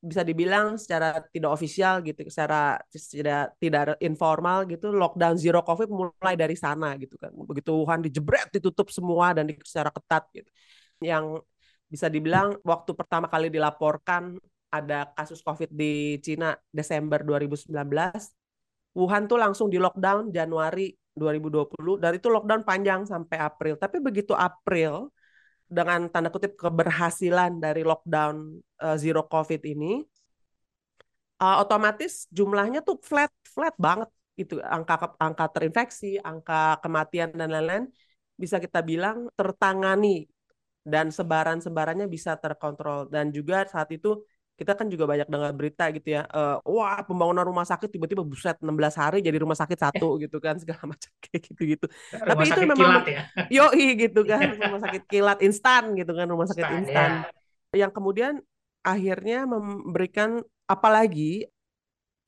[0.00, 6.34] bisa dibilang secara tidak ofisial gitu, secara tidak tidak informal gitu, lockdown zero covid mulai
[6.40, 7.28] dari sana gitu kan.
[7.36, 10.48] Begitu Wuhan dijebret, ditutup semua dan di- secara ketat gitu.
[11.04, 11.44] Yang
[11.92, 14.40] bisa dibilang waktu pertama kali dilaporkan
[14.72, 18.32] ada kasus covid di Cina Desember 2019,
[18.96, 23.76] Wuhan tuh langsung di lockdown Januari 2020 dan itu lockdown panjang sampai April.
[23.76, 25.12] Tapi begitu April
[25.70, 30.02] dengan tanda kutip keberhasilan dari lockdown uh, zero covid ini
[31.40, 34.58] uh, otomatis jumlahnya tuh flat flat banget gitu.
[34.60, 37.84] Angka angka terinfeksi angka kematian dan lain-lain
[38.34, 40.28] bisa kita bilang tertangani
[40.84, 43.08] dan sebaran-sebarannya bisa terkontrol.
[43.08, 44.20] Dan juga saat itu
[44.60, 48.60] kita kan juga banyak dengar berita gitu ya uh, wah pembangunan rumah sakit tiba-tiba buset
[48.60, 48.68] 16
[49.00, 52.76] hari jadi rumah sakit satu gitu kan segala macam kayak gitu-gitu Rumah Tapi itu memang
[52.76, 53.22] kilat ya.
[53.48, 57.10] yoi gitu kan rumah sakit kilat instan gitu kan rumah sakit Instan, instan
[57.72, 57.80] ya.
[57.88, 58.34] yang kemudian
[58.84, 61.48] akhirnya memberikan apalagi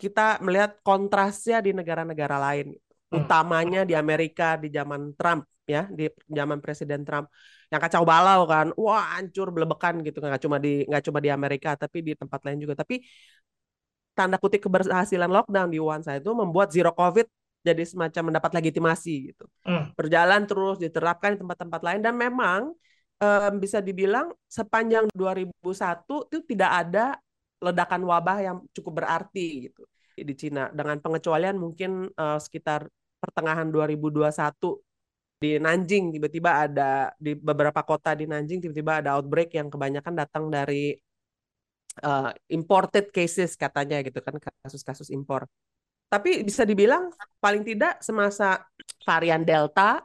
[0.00, 2.74] kita melihat kontrasnya di negara-negara lain
[3.12, 3.28] Hmm.
[3.28, 7.30] utamanya di Amerika di zaman Trump ya di zaman Presiden Trump.
[7.72, 11.74] Yang kacau balau kan wah hancur belebekan gitu nggak cuma di nggak cuma di Amerika
[11.78, 12.74] tapi di tempat lain juga.
[12.82, 13.00] Tapi
[14.12, 17.24] tanda kutip keberhasilan lockdown di Wuhan saya itu membuat zero covid
[17.62, 19.46] jadi semacam mendapat legitimasi gitu.
[19.62, 19.94] Hmm.
[19.94, 22.00] berjalan terus diterapkan di tempat-tempat lain.
[22.02, 22.74] Dan memang
[23.22, 27.04] em, bisa dibilang sepanjang 2001 itu tidak ada
[27.62, 29.86] ledakan wabah yang cukup berarti gitu
[30.18, 30.68] di Cina.
[30.74, 32.90] Dengan pengecualian mungkin eh, sekitar
[33.22, 34.82] pertengahan 2021
[35.42, 40.44] di Nanjing tiba-tiba ada di beberapa kota di Nanjing tiba-tiba ada outbreak yang kebanyakan datang
[40.46, 40.94] dari
[42.06, 45.50] eh, imported cases katanya gitu kan kasus-kasus impor.
[46.06, 47.10] Tapi bisa dibilang
[47.42, 48.62] paling tidak semasa
[49.02, 50.04] varian Delta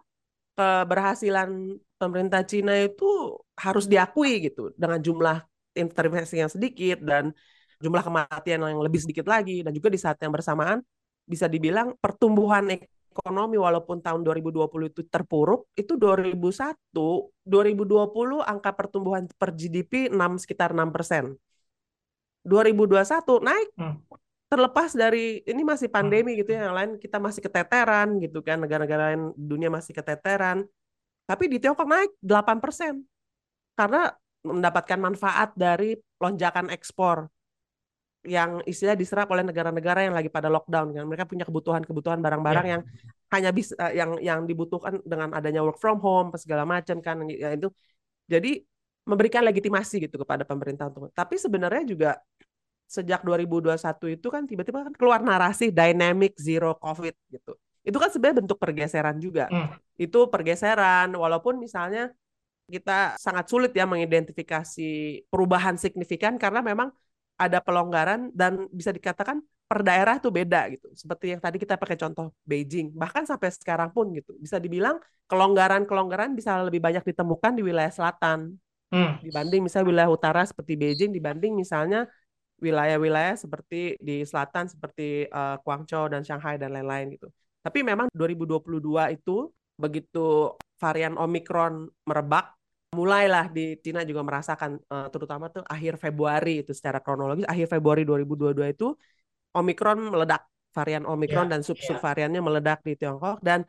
[0.58, 5.38] keberhasilan pemerintah Cina itu harus diakui gitu dengan jumlah
[5.78, 7.30] intervensi yang sedikit dan
[7.78, 10.82] jumlah kematian yang lebih sedikit lagi dan juga di saat yang bersamaan
[11.30, 12.66] bisa dibilang pertumbuhan
[13.18, 16.78] ekonomi walaupun tahun 2020 itu terpuruk itu 2001
[17.42, 21.34] 2020 angka pertumbuhan per GDP 6 sekitar 6 persen
[22.46, 23.98] 2021 naik Hmm.
[24.48, 26.40] terlepas dari ini masih pandemi Hmm.
[26.46, 30.64] gitu ya yang lain kita masih keteteran gitu kan negara-negara lain dunia masih keteteran
[31.28, 33.04] tapi di Tiongkok naik 8 persen
[33.76, 34.16] karena
[34.48, 37.28] mendapatkan manfaat dari lonjakan ekspor
[38.28, 42.72] yang istilah diserap oleh negara-negara yang lagi pada lockdown kan mereka punya kebutuhan-kebutuhan barang-barang Ya.
[42.78, 42.84] yang
[43.28, 47.72] hanya bisa yang yang dibutuhkan dengan adanya work from home segala macam kan ya itu
[48.28, 48.60] jadi
[49.08, 51.08] memberikan legitimasi gitu kepada pemerintah untuk.
[51.16, 52.12] Tapi sebenarnya juga
[52.88, 57.56] sejak 2021 itu kan tiba-tiba kan keluar narasi dynamic zero covid gitu.
[57.88, 59.48] Itu kan sebenarnya bentuk pergeseran juga.
[59.48, 59.72] Hmm.
[59.96, 62.12] Itu pergeseran walaupun misalnya
[62.68, 64.92] kita sangat sulit ya mengidentifikasi
[65.32, 66.92] perubahan signifikan karena memang
[67.38, 70.90] ada pelonggaran dan bisa dikatakan per daerah tuh beda gitu.
[70.98, 74.34] Seperti yang tadi kita pakai contoh Beijing, bahkan sampai sekarang pun gitu.
[74.42, 74.98] Bisa dibilang
[75.28, 78.56] kelonggaran-kelonggaran bisa lebih banyak ditemukan di wilayah selatan
[78.96, 79.28] hmm.
[79.28, 82.08] dibanding misalnya wilayah utara seperti Beijing dibanding misalnya
[82.58, 87.30] wilayah-wilayah seperti di selatan seperti uh, Guangzhou dan Shanghai dan lain-lain gitu.
[87.62, 88.82] Tapi memang 2022
[89.14, 92.57] itu begitu varian Omicron merebak
[92.98, 98.02] mulailah di Cina juga merasakan uh, terutama tuh akhir Februari itu secara kronologis akhir Februari
[98.02, 98.88] 2022 itu
[99.54, 102.48] Omicron meledak, varian Omicron yeah, dan sub-subvariannya yeah.
[102.48, 103.66] meledak di Tiongkok dan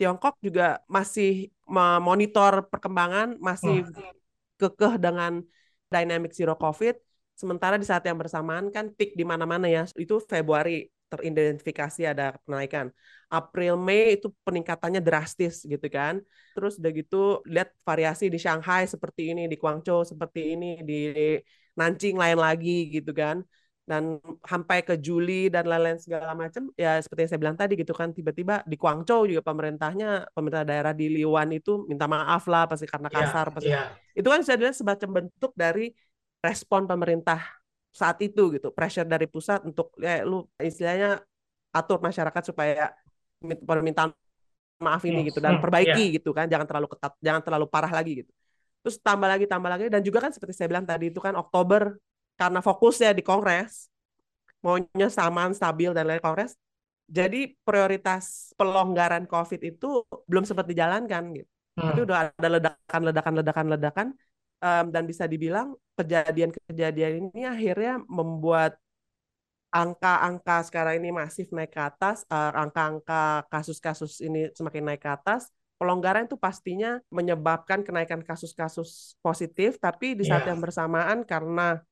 [0.00, 4.18] Tiongkok juga masih memonitor perkembangan, masih hmm.
[4.58, 5.38] kekeh dengan
[5.86, 6.98] dynamic zero COVID.
[7.38, 12.88] Sementara di saat yang bersamaan kan peak di mana-mana ya, itu Februari teridentifikasi ada kenaikan.
[13.32, 16.20] April, Mei itu peningkatannya drastis gitu kan.
[16.56, 17.16] Terus udah gitu
[17.48, 21.12] lihat variasi di Shanghai seperti ini, di Guangzhou seperti ini, di
[21.72, 23.40] Nanjing lain lagi gitu kan
[23.82, 27.90] dan sampai ke Juli dan lain-lain segala macam ya seperti yang saya bilang tadi gitu
[27.90, 32.86] kan tiba-tiba di Guangzhou juga pemerintahnya pemerintah daerah di Liwan itu minta maaf lah pasti
[32.86, 33.86] karena iya, kasar yeah, pasti yeah.
[34.14, 35.90] itu kan lihat sebagai bentuk dari
[36.38, 37.42] respon pemerintah
[37.92, 41.20] saat itu gitu pressure dari pusat untuk ya lu istilahnya
[41.72, 42.96] atur masyarakat supaya
[43.40, 44.16] permintaan
[44.80, 46.16] maaf ini gitu dan hmm, perbaiki yeah.
[46.16, 48.32] gitu kan jangan terlalu ketat jangan terlalu parah lagi gitu
[48.82, 52.00] terus tambah lagi tambah lagi dan juga kan seperti saya bilang tadi itu kan Oktober
[52.42, 53.86] karena fokusnya di Kongres,
[54.64, 56.56] maunya samaan, stabil, dan lain Kongres,
[57.06, 61.50] jadi prioritas pelonggaran COVID itu belum sempat dijalankan gitu.
[61.78, 61.92] Hmm.
[61.92, 64.06] Tapi udah ada ledakan, ledakan, ledakan, ledakan,
[64.62, 68.78] um, dan bisa dibilang kejadian-kejadian ini akhirnya membuat
[69.72, 75.48] angka-angka sekarang ini masif naik ke atas, uh, angka-angka kasus-kasus ini semakin naik ke atas.
[75.80, 80.54] Pelonggaran itu pastinya menyebabkan kenaikan kasus-kasus positif, tapi di saat yeah.
[80.54, 81.82] yang bersamaan karena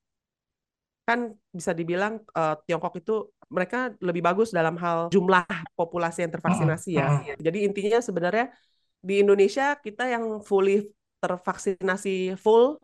[1.08, 5.42] kan bisa dibilang uh, Tiongkok itu mereka lebih bagus dalam hal jumlah
[5.74, 7.08] populasi yang tervaksinasi ya.
[7.34, 8.54] Jadi intinya sebenarnya
[9.02, 10.86] di Indonesia kita yang fully
[11.20, 12.80] tervaksinasi full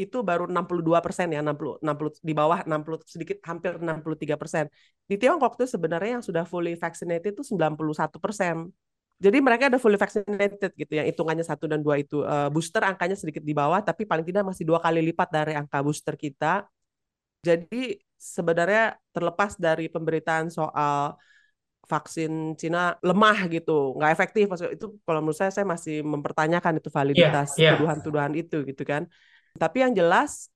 [0.00, 4.64] itu baru 62 persen ya 60 60 di bawah 60 sedikit hampir 63 persen.
[5.04, 8.72] Di Tiongkok itu sebenarnya yang sudah fully vaccinated itu 91 persen.
[9.22, 13.14] Jadi mereka ada fully vaccinated gitu yang hitungannya satu dan dua itu uh, booster angkanya
[13.14, 16.66] sedikit di bawah tapi paling tidak masih dua kali lipat dari angka booster kita.
[17.42, 21.14] Jadi sebenarnya terlepas dari pemberitaan soal
[21.82, 24.44] vaksin Cina lemah gitu, nggak efektif.
[24.48, 27.70] Maksudnya itu kalau menurut saya saya masih mempertanyakan itu validitas yeah, yeah.
[27.76, 29.06] tuduhan-tuduhan itu gitu kan.
[29.58, 30.48] Tapi yang jelas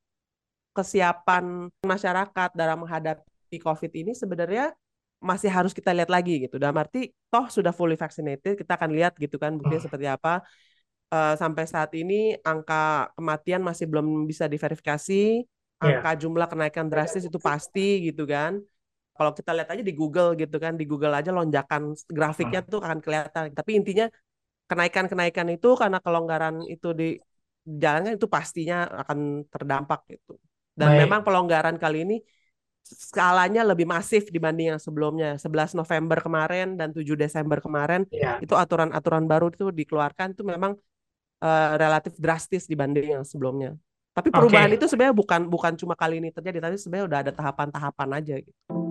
[0.72, 4.72] kesiapan masyarakat dalam menghadapi COVID ini sebenarnya
[5.20, 6.60] masih harus kita lihat lagi gitu.
[6.60, 9.88] Dalam arti toh sudah fully vaccinated, kita akan lihat gitu kan buktinya hmm.
[9.88, 10.44] seperti apa.
[11.06, 16.00] Uh, sampai saat ini angka kematian masih belum bisa diverifikasi Iya.
[16.00, 16.20] angka yeah.
[16.24, 18.60] jumlah kenaikan drastis itu pasti gitu kan.
[19.16, 22.70] Kalau kita lihat aja di Google gitu kan, di Google aja lonjakan grafiknya hmm.
[22.70, 23.42] tuh akan kelihatan.
[23.56, 24.06] Tapi intinya
[24.70, 27.16] kenaikan-kenaikan itu karena kelonggaran itu di
[27.66, 30.38] jalannya itu pastinya akan terdampak gitu.
[30.76, 31.00] Dan Baik.
[31.08, 32.16] memang pelonggaran kali ini
[32.86, 35.34] skalanya lebih masif dibanding yang sebelumnya.
[35.40, 38.38] 11 November kemarin dan 7 Desember kemarin yeah.
[38.38, 40.78] itu aturan-aturan baru itu dikeluarkan itu memang
[41.42, 43.74] uh, relatif drastis dibanding yang sebelumnya.
[44.16, 44.80] Tapi perubahan okay.
[44.80, 48.85] itu sebenarnya bukan bukan cuma kali ini terjadi, tapi sebenarnya udah ada tahapan-tahapan aja gitu.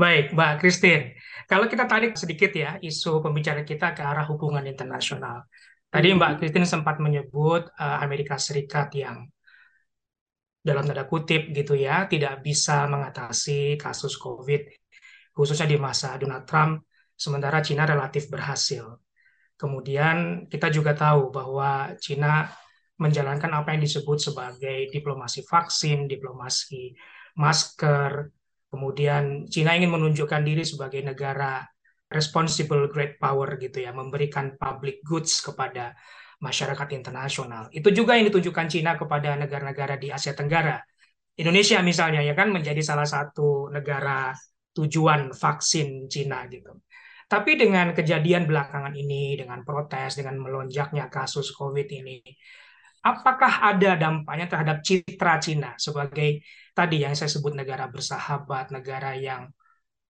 [0.00, 1.20] Baik, Mbak Christine.
[1.44, 5.44] Kalau kita tarik sedikit ya isu pembicaraan kita ke arah hubungan internasional.
[5.92, 6.16] Tadi hmm.
[6.16, 9.28] Mbak Christine sempat menyebut uh, Amerika Serikat yang
[10.64, 14.72] dalam tanda kutip gitu ya tidak bisa mengatasi kasus COVID
[15.36, 16.84] khususnya di masa Donald Trump,
[17.16, 18.84] sementara Cina relatif berhasil.
[19.60, 22.48] Kemudian kita juga tahu bahwa Cina
[22.96, 26.96] menjalankan apa yang disebut sebagai diplomasi vaksin, diplomasi
[27.36, 28.39] masker.
[28.70, 31.66] Kemudian Cina ingin menunjukkan diri sebagai negara
[32.06, 35.94] responsible great power gitu ya, memberikan public goods kepada
[36.40, 37.68] masyarakat internasional.
[37.74, 40.80] Itu juga yang ditunjukkan Cina kepada negara-negara di Asia Tenggara.
[41.36, 44.34] Indonesia misalnya ya kan menjadi salah satu negara
[44.74, 46.80] tujuan vaksin Cina gitu.
[47.30, 52.18] Tapi dengan kejadian belakangan ini, dengan protes, dengan melonjaknya kasus COVID ini,
[53.00, 56.44] apakah ada dampaknya terhadap citra Cina sebagai
[56.76, 59.48] tadi yang saya sebut negara bersahabat, negara yang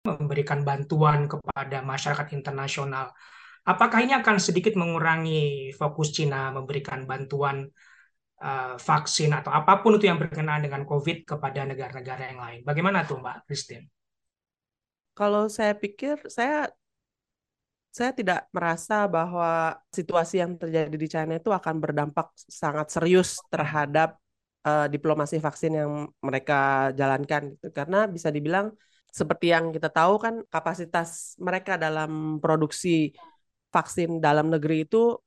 [0.03, 3.13] memberikan bantuan kepada masyarakat internasional,
[3.69, 7.69] apakah ini akan sedikit mengurangi fokus Cina memberikan bantuan
[8.43, 12.61] uh, vaksin atau apa pun itu yang berkenaan dengan COVID kepada negara-negara yang lain?
[12.65, 13.87] Bagaimana tuh Mbak Christine?
[15.15, 16.73] Kalau saya pikir, saya
[17.91, 24.15] saya tidak merasa bahwa situasi yang terjadi di China itu akan berdampak sangat serius terhadap
[24.63, 27.69] uh, diplomasi vaksin yang mereka jalankan gitu.
[27.75, 28.71] Karena bisa dibilang
[29.11, 33.11] seperti yang kita tahu kan kapasitas mereka dalam produksi
[33.75, 35.19] vaksin dalam negeri itu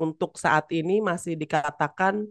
[0.00, 2.24] untuk saat ini masih dikatakan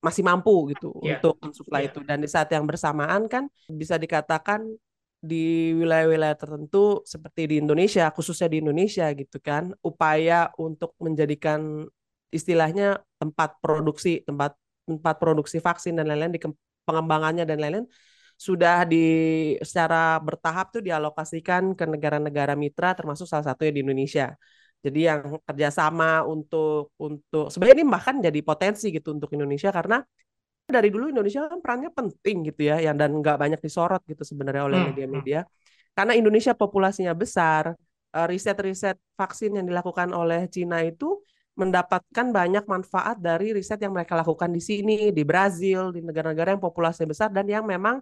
[0.00, 1.18] masih mampu gitu yeah.
[1.18, 1.90] untuk mensuplai yeah.
[1.92, 4.64] itu dan di saat yang bersamaan kan bisa dikatakan
[5.20, 11.84] di wilayah-wilayah tertentu seperti di Indonesia, khususnya di Indonesia gitu kan, upaya untuk menjadikan
[12.32, 14.56] istilahnya tempat produksi, tempat
[14.88, 16.40] tempat produksi vaksin dan lain-lain di
[16.88, 17.86] pengembangannya dan lain-lain
[18.40, 19.04] sudah di
[19.60, 24.32] secara bertahap tuh dialokasikan ke negara-negara mitra termasuk salah satunya di Indonesia.
[24.80, 30.00] Jadi yang kerjasama untuk untuk sebenarnya ini bahkan jadi potensi gitu untuk Indonesia karena
[30.70, 34.62] dari dulu Indonesia kan perannya penting gitu ya, yang dan nggak banyak disorot gitu sebenarnya
[34.66, 35.40] oleh hmm, media-media.
[35.44, 35.50] Hmm.
[35.94, 37.74] Karena Indonesia populasinya besar,
[38.14, 41.20] eh, riset-riset vaksin yang dilakukan oleh Cina itu
[41.58, 46.62] mendapatkan banyak manfaat dari riset yang mereka lakukan di sini, di Brazil, di negara-negara yang
[46.62, 48.00] populasinya besar dan yang memang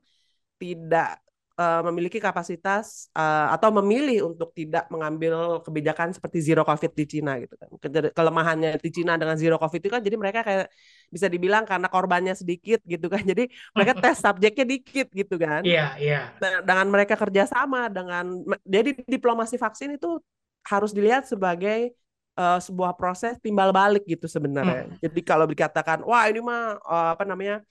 [0.60, 1.18] tidak
[1.58, 7.36] uh, memiliki kapasitas uh, atau memilih untuk tidak mengambil kebijakan seperti zero covid di Cina
[7.42, 7.68] gitu kan.
[8.14, 10.70] Kelemahannya di Cina dengan zero covid itu kan jadi mereka kayak
[11.10, 13.20] bisa dibilang karena korbannya sedikit gitu kan.
[13.30, 15.66] Jadi mereka tes subjeknya dikit gitu kan.
[15.66, 16.20] Iya, iya.
[16.38, 16.62] Yeah.
[16.62, 20.22] Dengan mereka kerjasama dengan jadi diplomasi vaksin itu
[20.64, 21.92] harus dilihat sebagai
[22.38, 24.86] uh, sebuah proses timbal balik gitu sebenarnya.
[24.86, 24.96] Hmm.
[25.02, 27.64] Jadi kalau dikatakan wah ini mah uh, apa namanya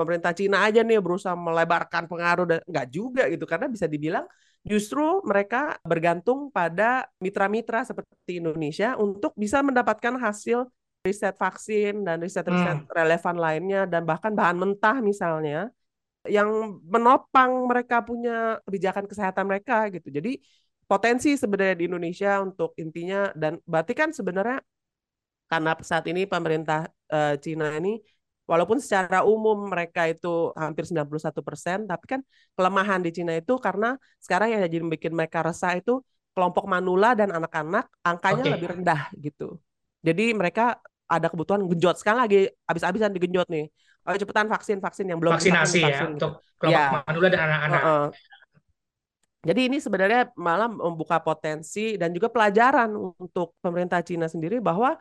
[0.00, 4.24] pemerintah Cina aja nih berusaha melebarkan pengaruh dan nggak juga gitu karena bisa dibilang
[4.64, 10.64] justru mereka bergantung pada mitra-mitra seperti Indonesia untuk bisa mendapatkan hasil
[11.04, 12.92] riset vaksin dan riset-riset hmm.
[12.92, 15.72] relevan lainnya dan bahkan bahan mentah misalnya
[16.28, 20.12] yang menopang mereka punya kebijakan kesehatan mereka gitu.
[20.12, 20.36] Jadi
[20.84, 24.60] potensi sebenarnya di Indonesia untuk intinya dan berarti kan sebenarnya
[25.48, 27.96] karena saat ini pemerintah uh, Cina ini
[28.50, 32.20] walaupun secara umum mereka itu hampir 91 persen, tapi kan
[32.58, 36.02] kelemahan di Cina itu karena sekarang yang jadi bikin mereka resah itu
[36.34, 38.52] kelompok manula dan anak-anak angkanya okay.
[38.58, 39.62] lebih rendah gitu.
[40.02, 42.02] Jadi mereka ada kebutuhan genjot.
[42.02, 43.70] Sekarang lagi habis-habisan digenjot nih.
[44.02, 46.14] Oh, cepetan vaksin vaksin yang belum vaksinasi ya vaksin, gitu.
[46.18, 47.04] untuk kelompok ya.
[47.06, 47.82] manula dan anak-anak.
[47.82, 48.06] Uh -uh.
[49.40, 55.00] Jadi ini sebenarnya malah membuka potensi dan juga pelajaran untuk pemerintah Cina sendiri bahwa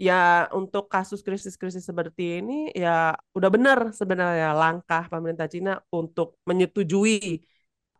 [0.00, 7.44] ya untuk kasus krisis-krisis seperti ini ya udah benar sebenarnya langkah pemerintah Cina untuk menyetujui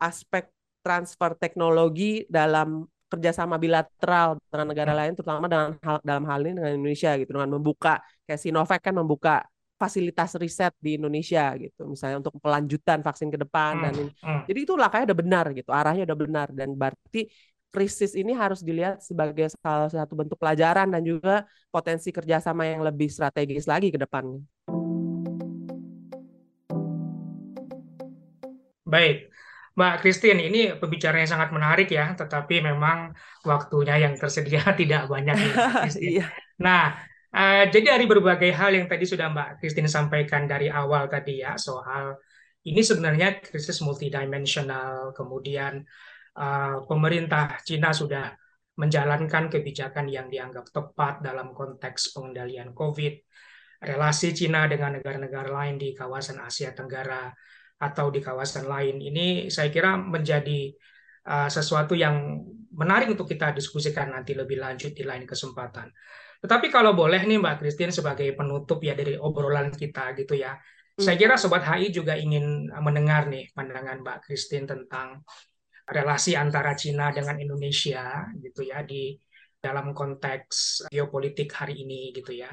[0.01, 0.49] aspek
[0.81, 6.73] transfer teknologi dalam kerjasama bilateral dengan negara lain terutama dengan hal, dalam hal ini dengan
[6.73, 9.45] Indonesia gitu dengan membuka kayak Sinovac kan membuka
[9.77, 14.11] fasilitas riset di Indonesia gitu misalnya untuk pelanjutan vaksin ke depan dan ini.
[14.21, 14.43] Hmm, hmm.
[14.49, 17.29] jadi itu langkahnya udah benar gitu arahnya udah benar dan berarti
[17.71, 23.07] krisis ini harus dilihat sebagai salah satu bentuk pelajaran dan juga potensi kerjasama yang lebih
[23.07, 24.43] strategis lagi ke depannya.
[28.83, 29.31] Baik,
[29.79, 33.15] Mbak Christine, ini pembicaraan yang sangat menarik ya, tetapi memang
[33.47, 35.39] waktunya yang tersedia tidak banyak.
[36.03, 36.27] iya.
[36.59, 36.99] Nah,
[37.31, 41.55] uh, jadi dari berbagai hal yang tadi sudah Mbak Christine sampaikan dari awal tadi ya,
[41.55, 42.19] soal
[42.67, 45.81] ini sebenarnya krisis multidimensional, kemudian
[46.37, 48.31] uh, pemerintah Cina sudah
[48.79, 53.13] menjalankan kebijakan yang dianggap tepat dalam konteks pengendalian COVID,
[53.83, 57.29] relasi Cina dengan negara-negara lain di kawasan Asia Tenggara
[57.81, 60.69] atau di kawasan lain ini saya kira menjadi
[61.25, 65.91] uh, sesuatu yang menarik untuk kita diskusikan nanti lebih lanjut di lain kesempatan.
[66.41, 70.57] Tetapi kalau boleh nih Mbak Christine sebagai penutup ya dari obrolan kita gitu ya.
[70.97, 71.21] Saya hmm.
[71.21, 75.21] kira Sobat HI juga ingin mendengar nih pandangan Mbak Christine tentang
[75.87, 79.15] relasi antara Cina dengan Indonesia gitu ya di
[79.61, 82.49] dalam konteks geopolitik hari ini gitu ya.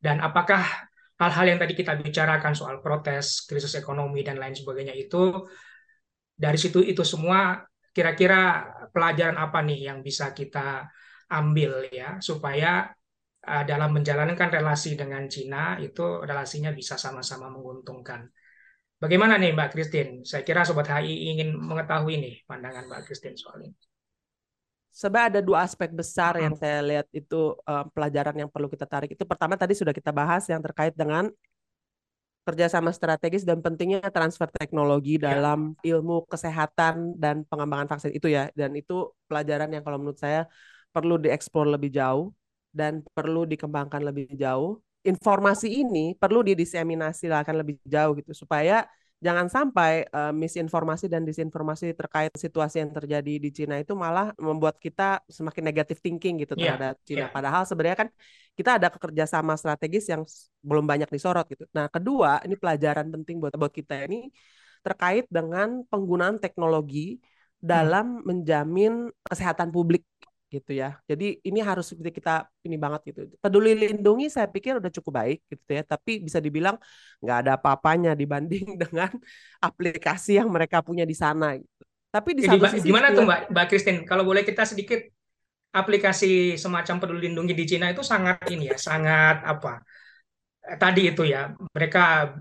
[0.00, 0.88] Dan apakah
[1.18, 5.44] hal-hal yang tadi kita bicarakan soal protes, krisis ekonomi dan lain sebagainya itu
[6.38, 10.86] dari situ itu semua kira-kira pelajaran apa nih yang bisa kita
[11.28, 12.86] ambil ya supaya
[13.42, 18.30] uh, dalam menjalankan relasi dengan Cina itu relasinya bisa sama-sama menguntungkan.
[18.98, 20.10] Bagaimana nih Mbak Christine?
[20.26, 23.78] Saya kira Sobat HI ingin mengetahui nih pandangan Mbak Christine soal ini.
[24.90, 29.14] Sebab ada dua aspek besar yang saya lihat itu uh, pelajaran yang perlu kita tarik.
[29.14, 31.30] Itu pertama tadi sudah kita bahas yang terkait dengan
[32.42, 35.30] kerjasama strategis dan pentingnya transfer teknologi ya.
[35.30, 38.50] dalam ilmu kesehatan dan pengembangan vaksin itu ya.
[38.50, 40.50] Dan itu pelajaran yang kalau menurut saya
[40.90, 42.34] perlu dieksplor lebih jauh
[42.74, 44.82] dan perlu dikembangkan lebih jauh.
[45.06, 48.84] Informasi ini perlu didiseminasi akan lebih jauh gitu supaya
[49.18, 54.78] jangan sampai uh, misinformasi dan disinformasi terkait situasi yang terjadi di Cina itu malah membuat
[54.78, 57.26] kita semakin negatif thinking gitu yeah, terhadap Cina.
[57.26, 57.30] Yeah.
[57.34, 58.08] Padahal sebenarnya kan
[58.54, 60.22] kita ada kerjasama strategis yang
[60.62, 61.66] belum banyak disorot gitu.
[61.74, 64.30] Nah kedua ini pelajaran penting buat buat kita ini
[64.86, 67.18] terkait dengan penggunaan teknologi
[67.58, 68.24] dalam hmm.
[68.26, 68.92] menjamin
[69.26, 70.06] kesehatan publik
[70.48, 70.96] gitu ya.
[71.04, 73.20] Jadi ini harus kita ini banget gitu.
[73.38, 76.76] Peduli lindungi saya pikir udah cukup baik gitu ya, tapi bisa dibilang
[77.20, 79.12] nggak ada apa-apanya dibanding dengan
[79.60, 81.84] aplikasi yang mereka punya di sana gitu.
[82.08, 84.00] Tapi di Jadi, sisi gimana tuh Mbak Mbak Christine?
[84.08, 85.04] Kalau boleh kita sedikit
[85.76, 89.84] aplikasi semacam peduli lindungi di Cina itu sangat ini ya, sangat apa?
[90.64, 92.32] Tadi itu ya, mereka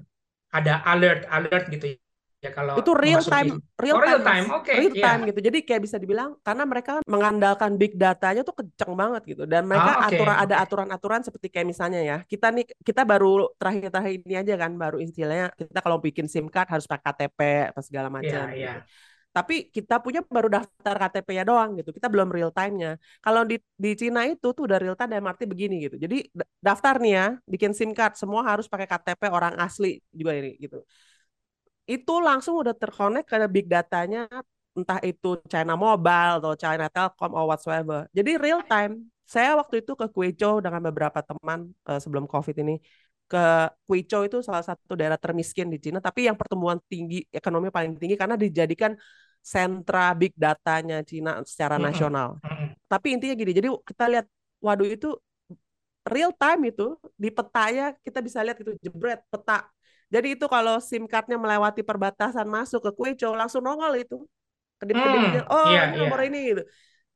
[0.47, 1.99] ada alert alert gitu
[2.47, 5.29] ya kalau itu real time real, oh, real time, okay, real time yeah.
[5.29, 9.67] gitu jadi kayak bisa dibilang karena mereka mengandalkan big datanya tuh kenceng banget gitu dan
[9.67, 14.13] mereka oh, okay, aturan ada aturan-aturan seperti kayak misalnya ya kita nih kita baru terakhir-terakhir
[14.23, 17.39] ini aja kan baru istilahnya kita kalau bikin SIM card harus pakai KTP
[17.75, 18.79] apa segala macam yeah, gitu.
[18.79, 18.81] yeah.
[19.37, 21.93] Tapi kita punya baru daftar KTP-nya doang gitu.
[21.93, 22.97] Kita belum real time-nya.
[23.21, 25.93] Kalau di di Cina itu tuh udah real time dan arti begini gitu.
[25.93, 26.25] Jadi
[26.57, 30.81] daftar nih ya, bikin SIM card semua harus pakai KTP orang asli juga ini gitu
[31.87, 34.27] itu langsung udah terkonek ke big datanya
[34.77, 38.05] entah itu China Mobile atau China Telkom atau whatsoever.
[38.13, 39.09] Jadi real time.
[39.27, 42.79] Saya waktu itu ke Guizhou dengan beberapa teman uh, sebelum COVID ini
[43.27, 43.43] ke
[43.83, 48.15] Guizhou itu salah satu daerah termiskin di Cina, tapi yang pertumbuhan tinggi ekonomi paling tinggi
[48.15, 48.95] karena dijadikan
[49.43, 51.87] sentra big datanya Cina secara mm -hmm.
[51.91, 52.29] nasional.
[52.39, 52.67] Mm -hmm.
[52.87, 54.25] Tapi intinya gini, jadi kita lihat,
[54.63, 55.11] waduh itu
[56.07, 59.67] real time itu di petanya kita bisa lihat itu jebret peta
[60.07, 64.17] jadi itu kalau SIM cardnya melewati perbatasan masuk ke Kuico langsung nongol itu.
[64.79, 66.29] Kedip-kedip hmm, oh yeah, ini nomor yeah.
[66.29, 66.63] ini gitu.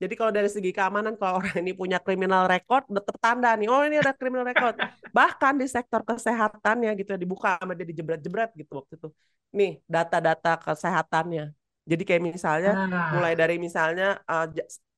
[0.01, 3.85] Jadi kalau dari segi keamanan kalau orang ini punya criminal record udah tertanda nih, oh
[3.85, 4.75] ini ada criminal record.
[5.17, 9.07] Bahkan di sektor kesehatan ya gitu ya dibuka sama dia dijebret-jebret gitu waktu itu.
[9.55, 11.53] Nih data-data kesehatannya.
[11.87, 13.13] Jadi kayak misalnya ah.
[13.15, 14.45] mulai dari misalnya uh,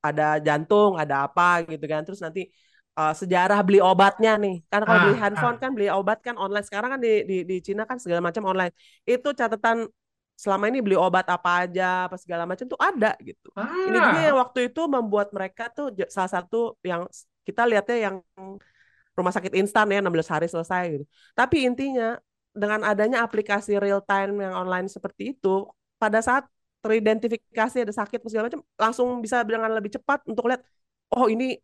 [0.04, 2.02] ada jantung, ada apa gitu kan.
[2.08, 2.50] Terus nanti
[2.98, 4.62] uh, sejarah beli obatnya nih.
[4.70, 5.62] Karena kalau ah, beli handphone ah.
[5.62, 6.66] kan beli obat kan online.
[6.66, 8.74] Sekarang kan di di di Cina kan segala macam online.
[9.04, 9.90] Itu catatan
[10.34, 13.50] selama ini beli obat apa aja, apa segala macam tuh ada gitu.
[13.58, 13.70] Ah.
[13.90, 17.06] Ini juga yang waktu itu membuat mereka tuh salah satu yang
[17.44, 18.16] kita lihatnya yang
[19.14, 21.06] rumah sakit instan ya 16 hari selesai gitu.
[21.38, 22.18] Tapi intinya
[22.54, 25.66] dengan adanya aplikasi real time yang online seperti itu,
[25.98, 26.46] pada saat
[26.84, 30.62] teridentifikasi ada sakit segala macam, langsung bisa dengan lebih cepat untuk lihat
[31.16, 31.58] oh ini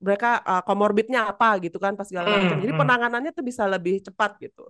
[0.00, 2.56] mereka uh, komorbidnya apa gitu kan pas segala macam.
[2.56, 2.80] Hmm, jadi hmm.
[2.80, 4.64] penanganannya tuh bisa lebih cepat gitu.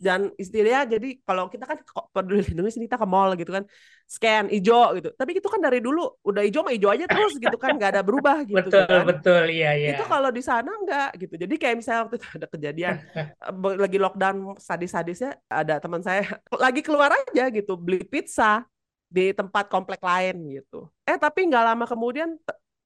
[0.00, 1.76] Dan istilahnya jadi kalau kita kan
[2.16, 3.68] peduli lindungi sini kita ke mall gitu kan
[4.08, 5.12] scan hijau gitu.
[5.12, 8.02] Tapi itu kan dari dulu udah hijau mah hijau aja terus gitu kan nggak ada
[8.02, 9.04] berubah gitu betul, kan.
[9.04, 9.88] Betul iya iya.
[9.92, 11.36] Itu kalau di sana enggak gitu.
[11.36, 16.24] Jadi kayak misalnya waktu itu ada kejadian eh, lagi lockdown sadis-sadisnya ada teman saya
[16.64, 18.64] lagi keluar aja gitu beli pizza
[19.04, 20.88] di tempat komplek lain gitu.
[21.04, 22.40] Eh tapi nggak lama kemudian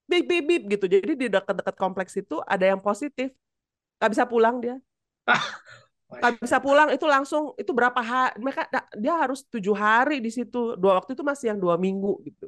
[0.08, 0.84] bip bip bip gitu.
[0.88, 3.32] Jadi di dekat-dekat kompleks itu ada yang positif.
[3.98, 4.76] Nggak bisa pulang dia.
[6.14, 10.76] Nggak bisa pulang itu langsung itu berapa hari mereka dia harus tujuh hari di situ.
[10.76, 12.46] Dua waktu itu masih yang dua minggu gitu.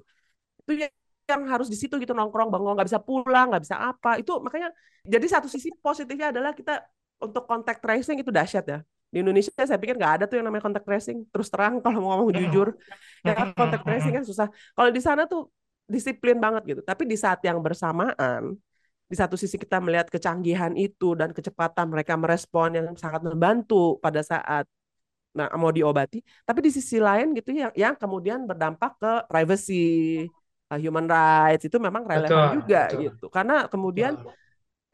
[0.62, 0.86] Itu
[1.26, 4.20] yang harus di situ gitu nongkrong bangong nggak bisa pulang nggak bisa apa.
[4.20, 4.70] Itu makanya
[5.02, 6.84] jadi satu sisi positifnya adalah kita
[7.18, 8.78] untuk contact tracing itu dahsyat ya.
[9.06, 11.24] Di Indonesia saya pikir nggak ada tuh yang namanya contact tracing.
[11.32, 12.76] Terus terang kalau mau ngomong jujur
[13.26, 14.46] ya contact tracing kan susah.
[14.76, 15.48] Kalau di sana tuh
[15.86, 16.82] disiplin banget gitu.
[16.82, 18.58] Tapi di saat yang bersamaan,
[19.06, 24.20] di satu sisi kita melihat kecanggihan itu dan kecepatan mereka merespon yang sangat membantu pada
[24.20, 24.66] saat
[25.30, 26.20] nah, mau diobati.
[26.42, 30.26] Tapi di sisi lain gitu yang yang kemudian berdampak ke privacy,
[30.74, 33.00] uh, human rights itu memang relevan betul, juga betul.
[33.06, 33.26] gitu.
[33.30, 34.34] Karena kemudian betul.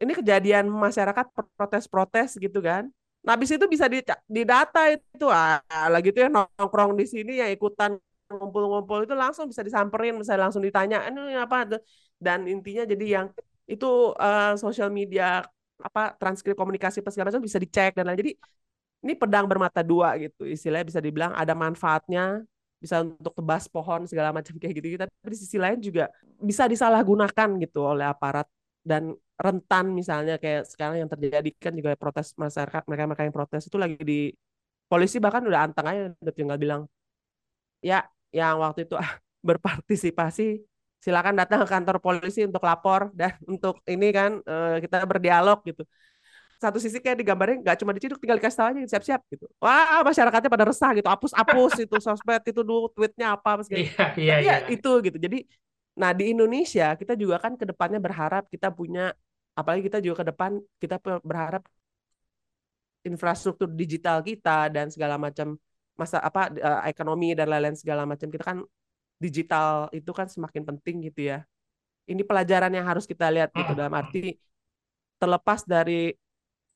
[0.05, 1.27] ini kejadian masyarakat
[1.57, 2.93] protes-protes gitu kan.
[3.23, 3.87] Nah, habis itu bisa
[4.27, 7.95] didata itu ah, lagi tuh ya nongkrong di sini ya ikutan
[8.39, 11.79] ngumpul-ngumpul itu langsung bisa disamperin, bisa langsung ditanya, ini apa
[12.17, 13.27] dan intinya jadi yang
[13.67, 15.43] itu uh, sosial media
[15.83, 18.19] apa transkrip komunikasi segala macam bisa dicek dan lain.
[18.23, 18.33] Jadi
[19.03, 22.47] ini pedang bermata dua gitu istilahnya bisa dibilang ada manfaatnya
[22.83, 25.03] bisa untuk tebas pohon segala macam kayak gitu, gitu.
[25.07, 26.11] tapi di sisi lain juga
[26.43, 28.47] bisa disalahgunakan gitu oleh aparat
[28.83, 33.63] dan rentan misalnya kayak sekarang yang terjadi kan juga protes masyarakat mereka mereka yang protes
[33.71, 34.21] itu lagi di
[34.91, 36.83] polisi bahkan udah anteng aja udah tinggal bilang
[37.79, 38.03] ya
[38.33, 38.97] yang waktu itu
[39.47, 40.65] berpartisipasi
[41.03, 45.83] silakan datang ke kantor polisi untuk lapor dan untuk ini kan uh, kita berdialog gitu.
[46.63, 49.51] Satu sisi kayak digambarin nggak cuma diciduk tinggal dikasih tahu aja siap-siap gitu.
[49.59, 54.15] Wah masyarakatnya pada resah gitu hapus hapus itu sosmed itu dulu tweetnya apa mas iya,
[54.15, 55.19] iya, iya, itu gitu.
[55.19, 55.43] Jadi
[56.01, 59.13] Nah, di Indonesia kita juga kan ke depannya berharap kita punya
[59.53, 61.63] apalagi kita juga ke depan kita berharap
[63.05, 65.61] infrastruktur digital kita dan segala macam
[65.97, 68.59] masa apa uh, ekonomi dan lain-lain segala macam kita kan
[69.21, 71.47] digital itu kan semakin penting gitu ya.
[72.09, 74.35] Ini pelajaran yang harus kita lihat gitu dalam arti
[75.23, 76.11] terlepas dari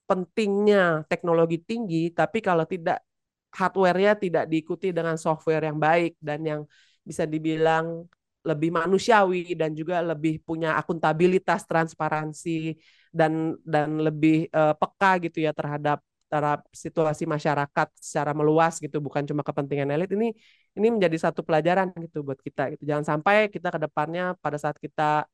[0.07, 3.03] pentingnya teknologi tinggi, tapi kalau tidak
[3.51, 6.61] hardware-nya tidak diikuti dengan software yang baik dan yang
[7.03, 8.07] bisa dibilang
[8.47, 12.79] lebih manusiawi dan juga lebih punya akuntabilitas, transparansi
[13.11, 19.23] dan dan lebih uh, peka gitu ya terhadap terhadap situasi masyarakat secara meluas gitu bukan
[19.29, 20.35] cuma kepentingan elit ini
[20.77, 22.83] ini menjadi satu pelajaran gitu buat kita gitu.
[22.91, 25.25] Jangan sampai kita ke depannya pada saat kita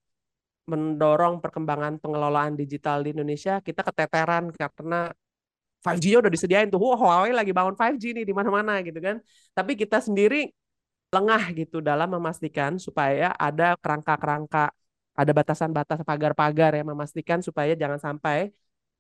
[0.70, 5.10] mendorong perkembangan pengelolaan digital di Indonesia kita keteteran karena
[5.82, 6.78] 5G-nya udah disediain tuh.
[6.78, 9.18] Wah Huawei lagi bangun 5G nih di mana-mana gitu kan.
[9.56, 10.36] Tapi kita sendiri
[11.12, 14.72] lengah gitu dalam memastikan supaya ada kerangka-kerangka
[15.12, 18.48] ada batasan-batas pagar-pagar yang memastikan supaya jangan sampai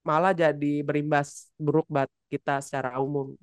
[0.02, 3.38] malah jadi berimbas buruk buat kita secara umum.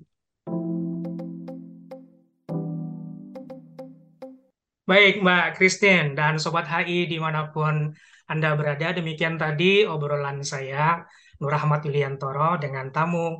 [4.90, 7.94] Baik Mbak Christine dan Sobat HI di mana pun
[8.26, 11.06] Anda berada, demikian tadi obrolan saya
[11.38, 13.38] Nur Ahmad Yuliantoro dengan tamu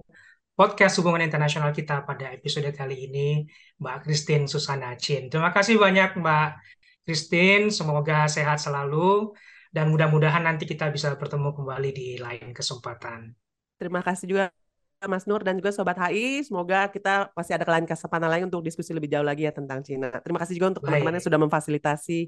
[0.54, 3.48] podcast hubungan internasional kita pada episode kali ini,
[3.82, 5.26] Mbak Christine Susana Chin.
[5.26, 6.48] Terima kasih banyak Mbak
[7.02, 9.34] Christine, semoga sehat selalu
[9.70, 13.30] dan mudah-mudahan nanti kita bisa bertemu kembali di lain kesempatan.
[13.78, 14.44] Terima kasih juga
[15.08, 16.44] Mas Nur dan juga Sobat HI.
[16.44, 20.12] Semoga kita pasti ada lain kesempatan lain untuk diskusi lebih jauh lagi ya tentang Cina.
[20.20, 22.18] Terima kasih juga untuk teman-teman yang sudah memfasilitasi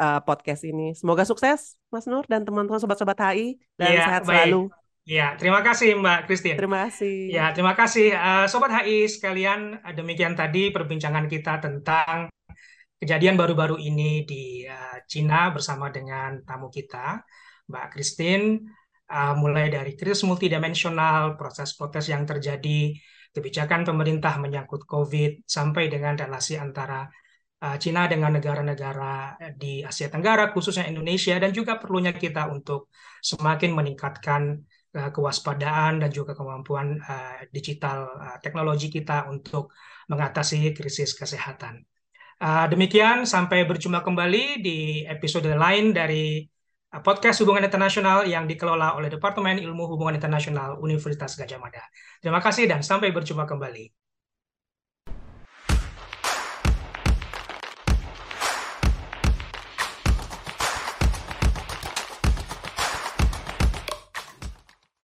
[0.00, 0.96] uh, podcast ini.
[0.98, 4.50] Semoga sukses Mas Nur dan teman-teman Sobat-Sobat HI dan ya, sehat baik.
[4.50, 4.62] selalu.
[5.08, 6.58] Ya, terima kasih Mbak Christine.
[6.60, 7.16] Terima kasih.
[7.32, 9.80] Ya, terima kasih uh, Sobat HI sekalian.
[9.96, 12.28] Demikian tadi perbincangan kita tentang
[12.98, 17.22] kejadian baru-baru ini di uh, Cina bersama dengan tamu kita,
[17.70, 18.58] Mbak Christine,
[19.06, 22.98] uh, mulai dari krisis multidimensional, proses protes yang terjadi,
[23.30, 27.06] kebijakan pemerintah menyangkut COVID, sampai dengan relasi antara
[27.62, 32.90] uh, Cina dengan negara-negara di Asia Tenggara, khususnya Indonesia, dan juga perlunya kita untuk
[33.22, 36.96] semakin meningkatkan kewaspadaan dan juga kemampuan
[37.52, 38.08] digital
[38.40, 39.68] teknologi kita untuk
[40.08, 41.84] mengatasi krisis kesehatan.
[42.38, 46.46] Uh, demikian, sampai berjumpa kembali di episode lain dari
[46.94, 51.82] uh, podcast Hubungan Internasional yang dikelola oleh Departemen Ilmu Hubungan Internasional Universitas Gajah Mada.
[52.22, 54.07] Terima kasih dan sampai berjumpa kembali.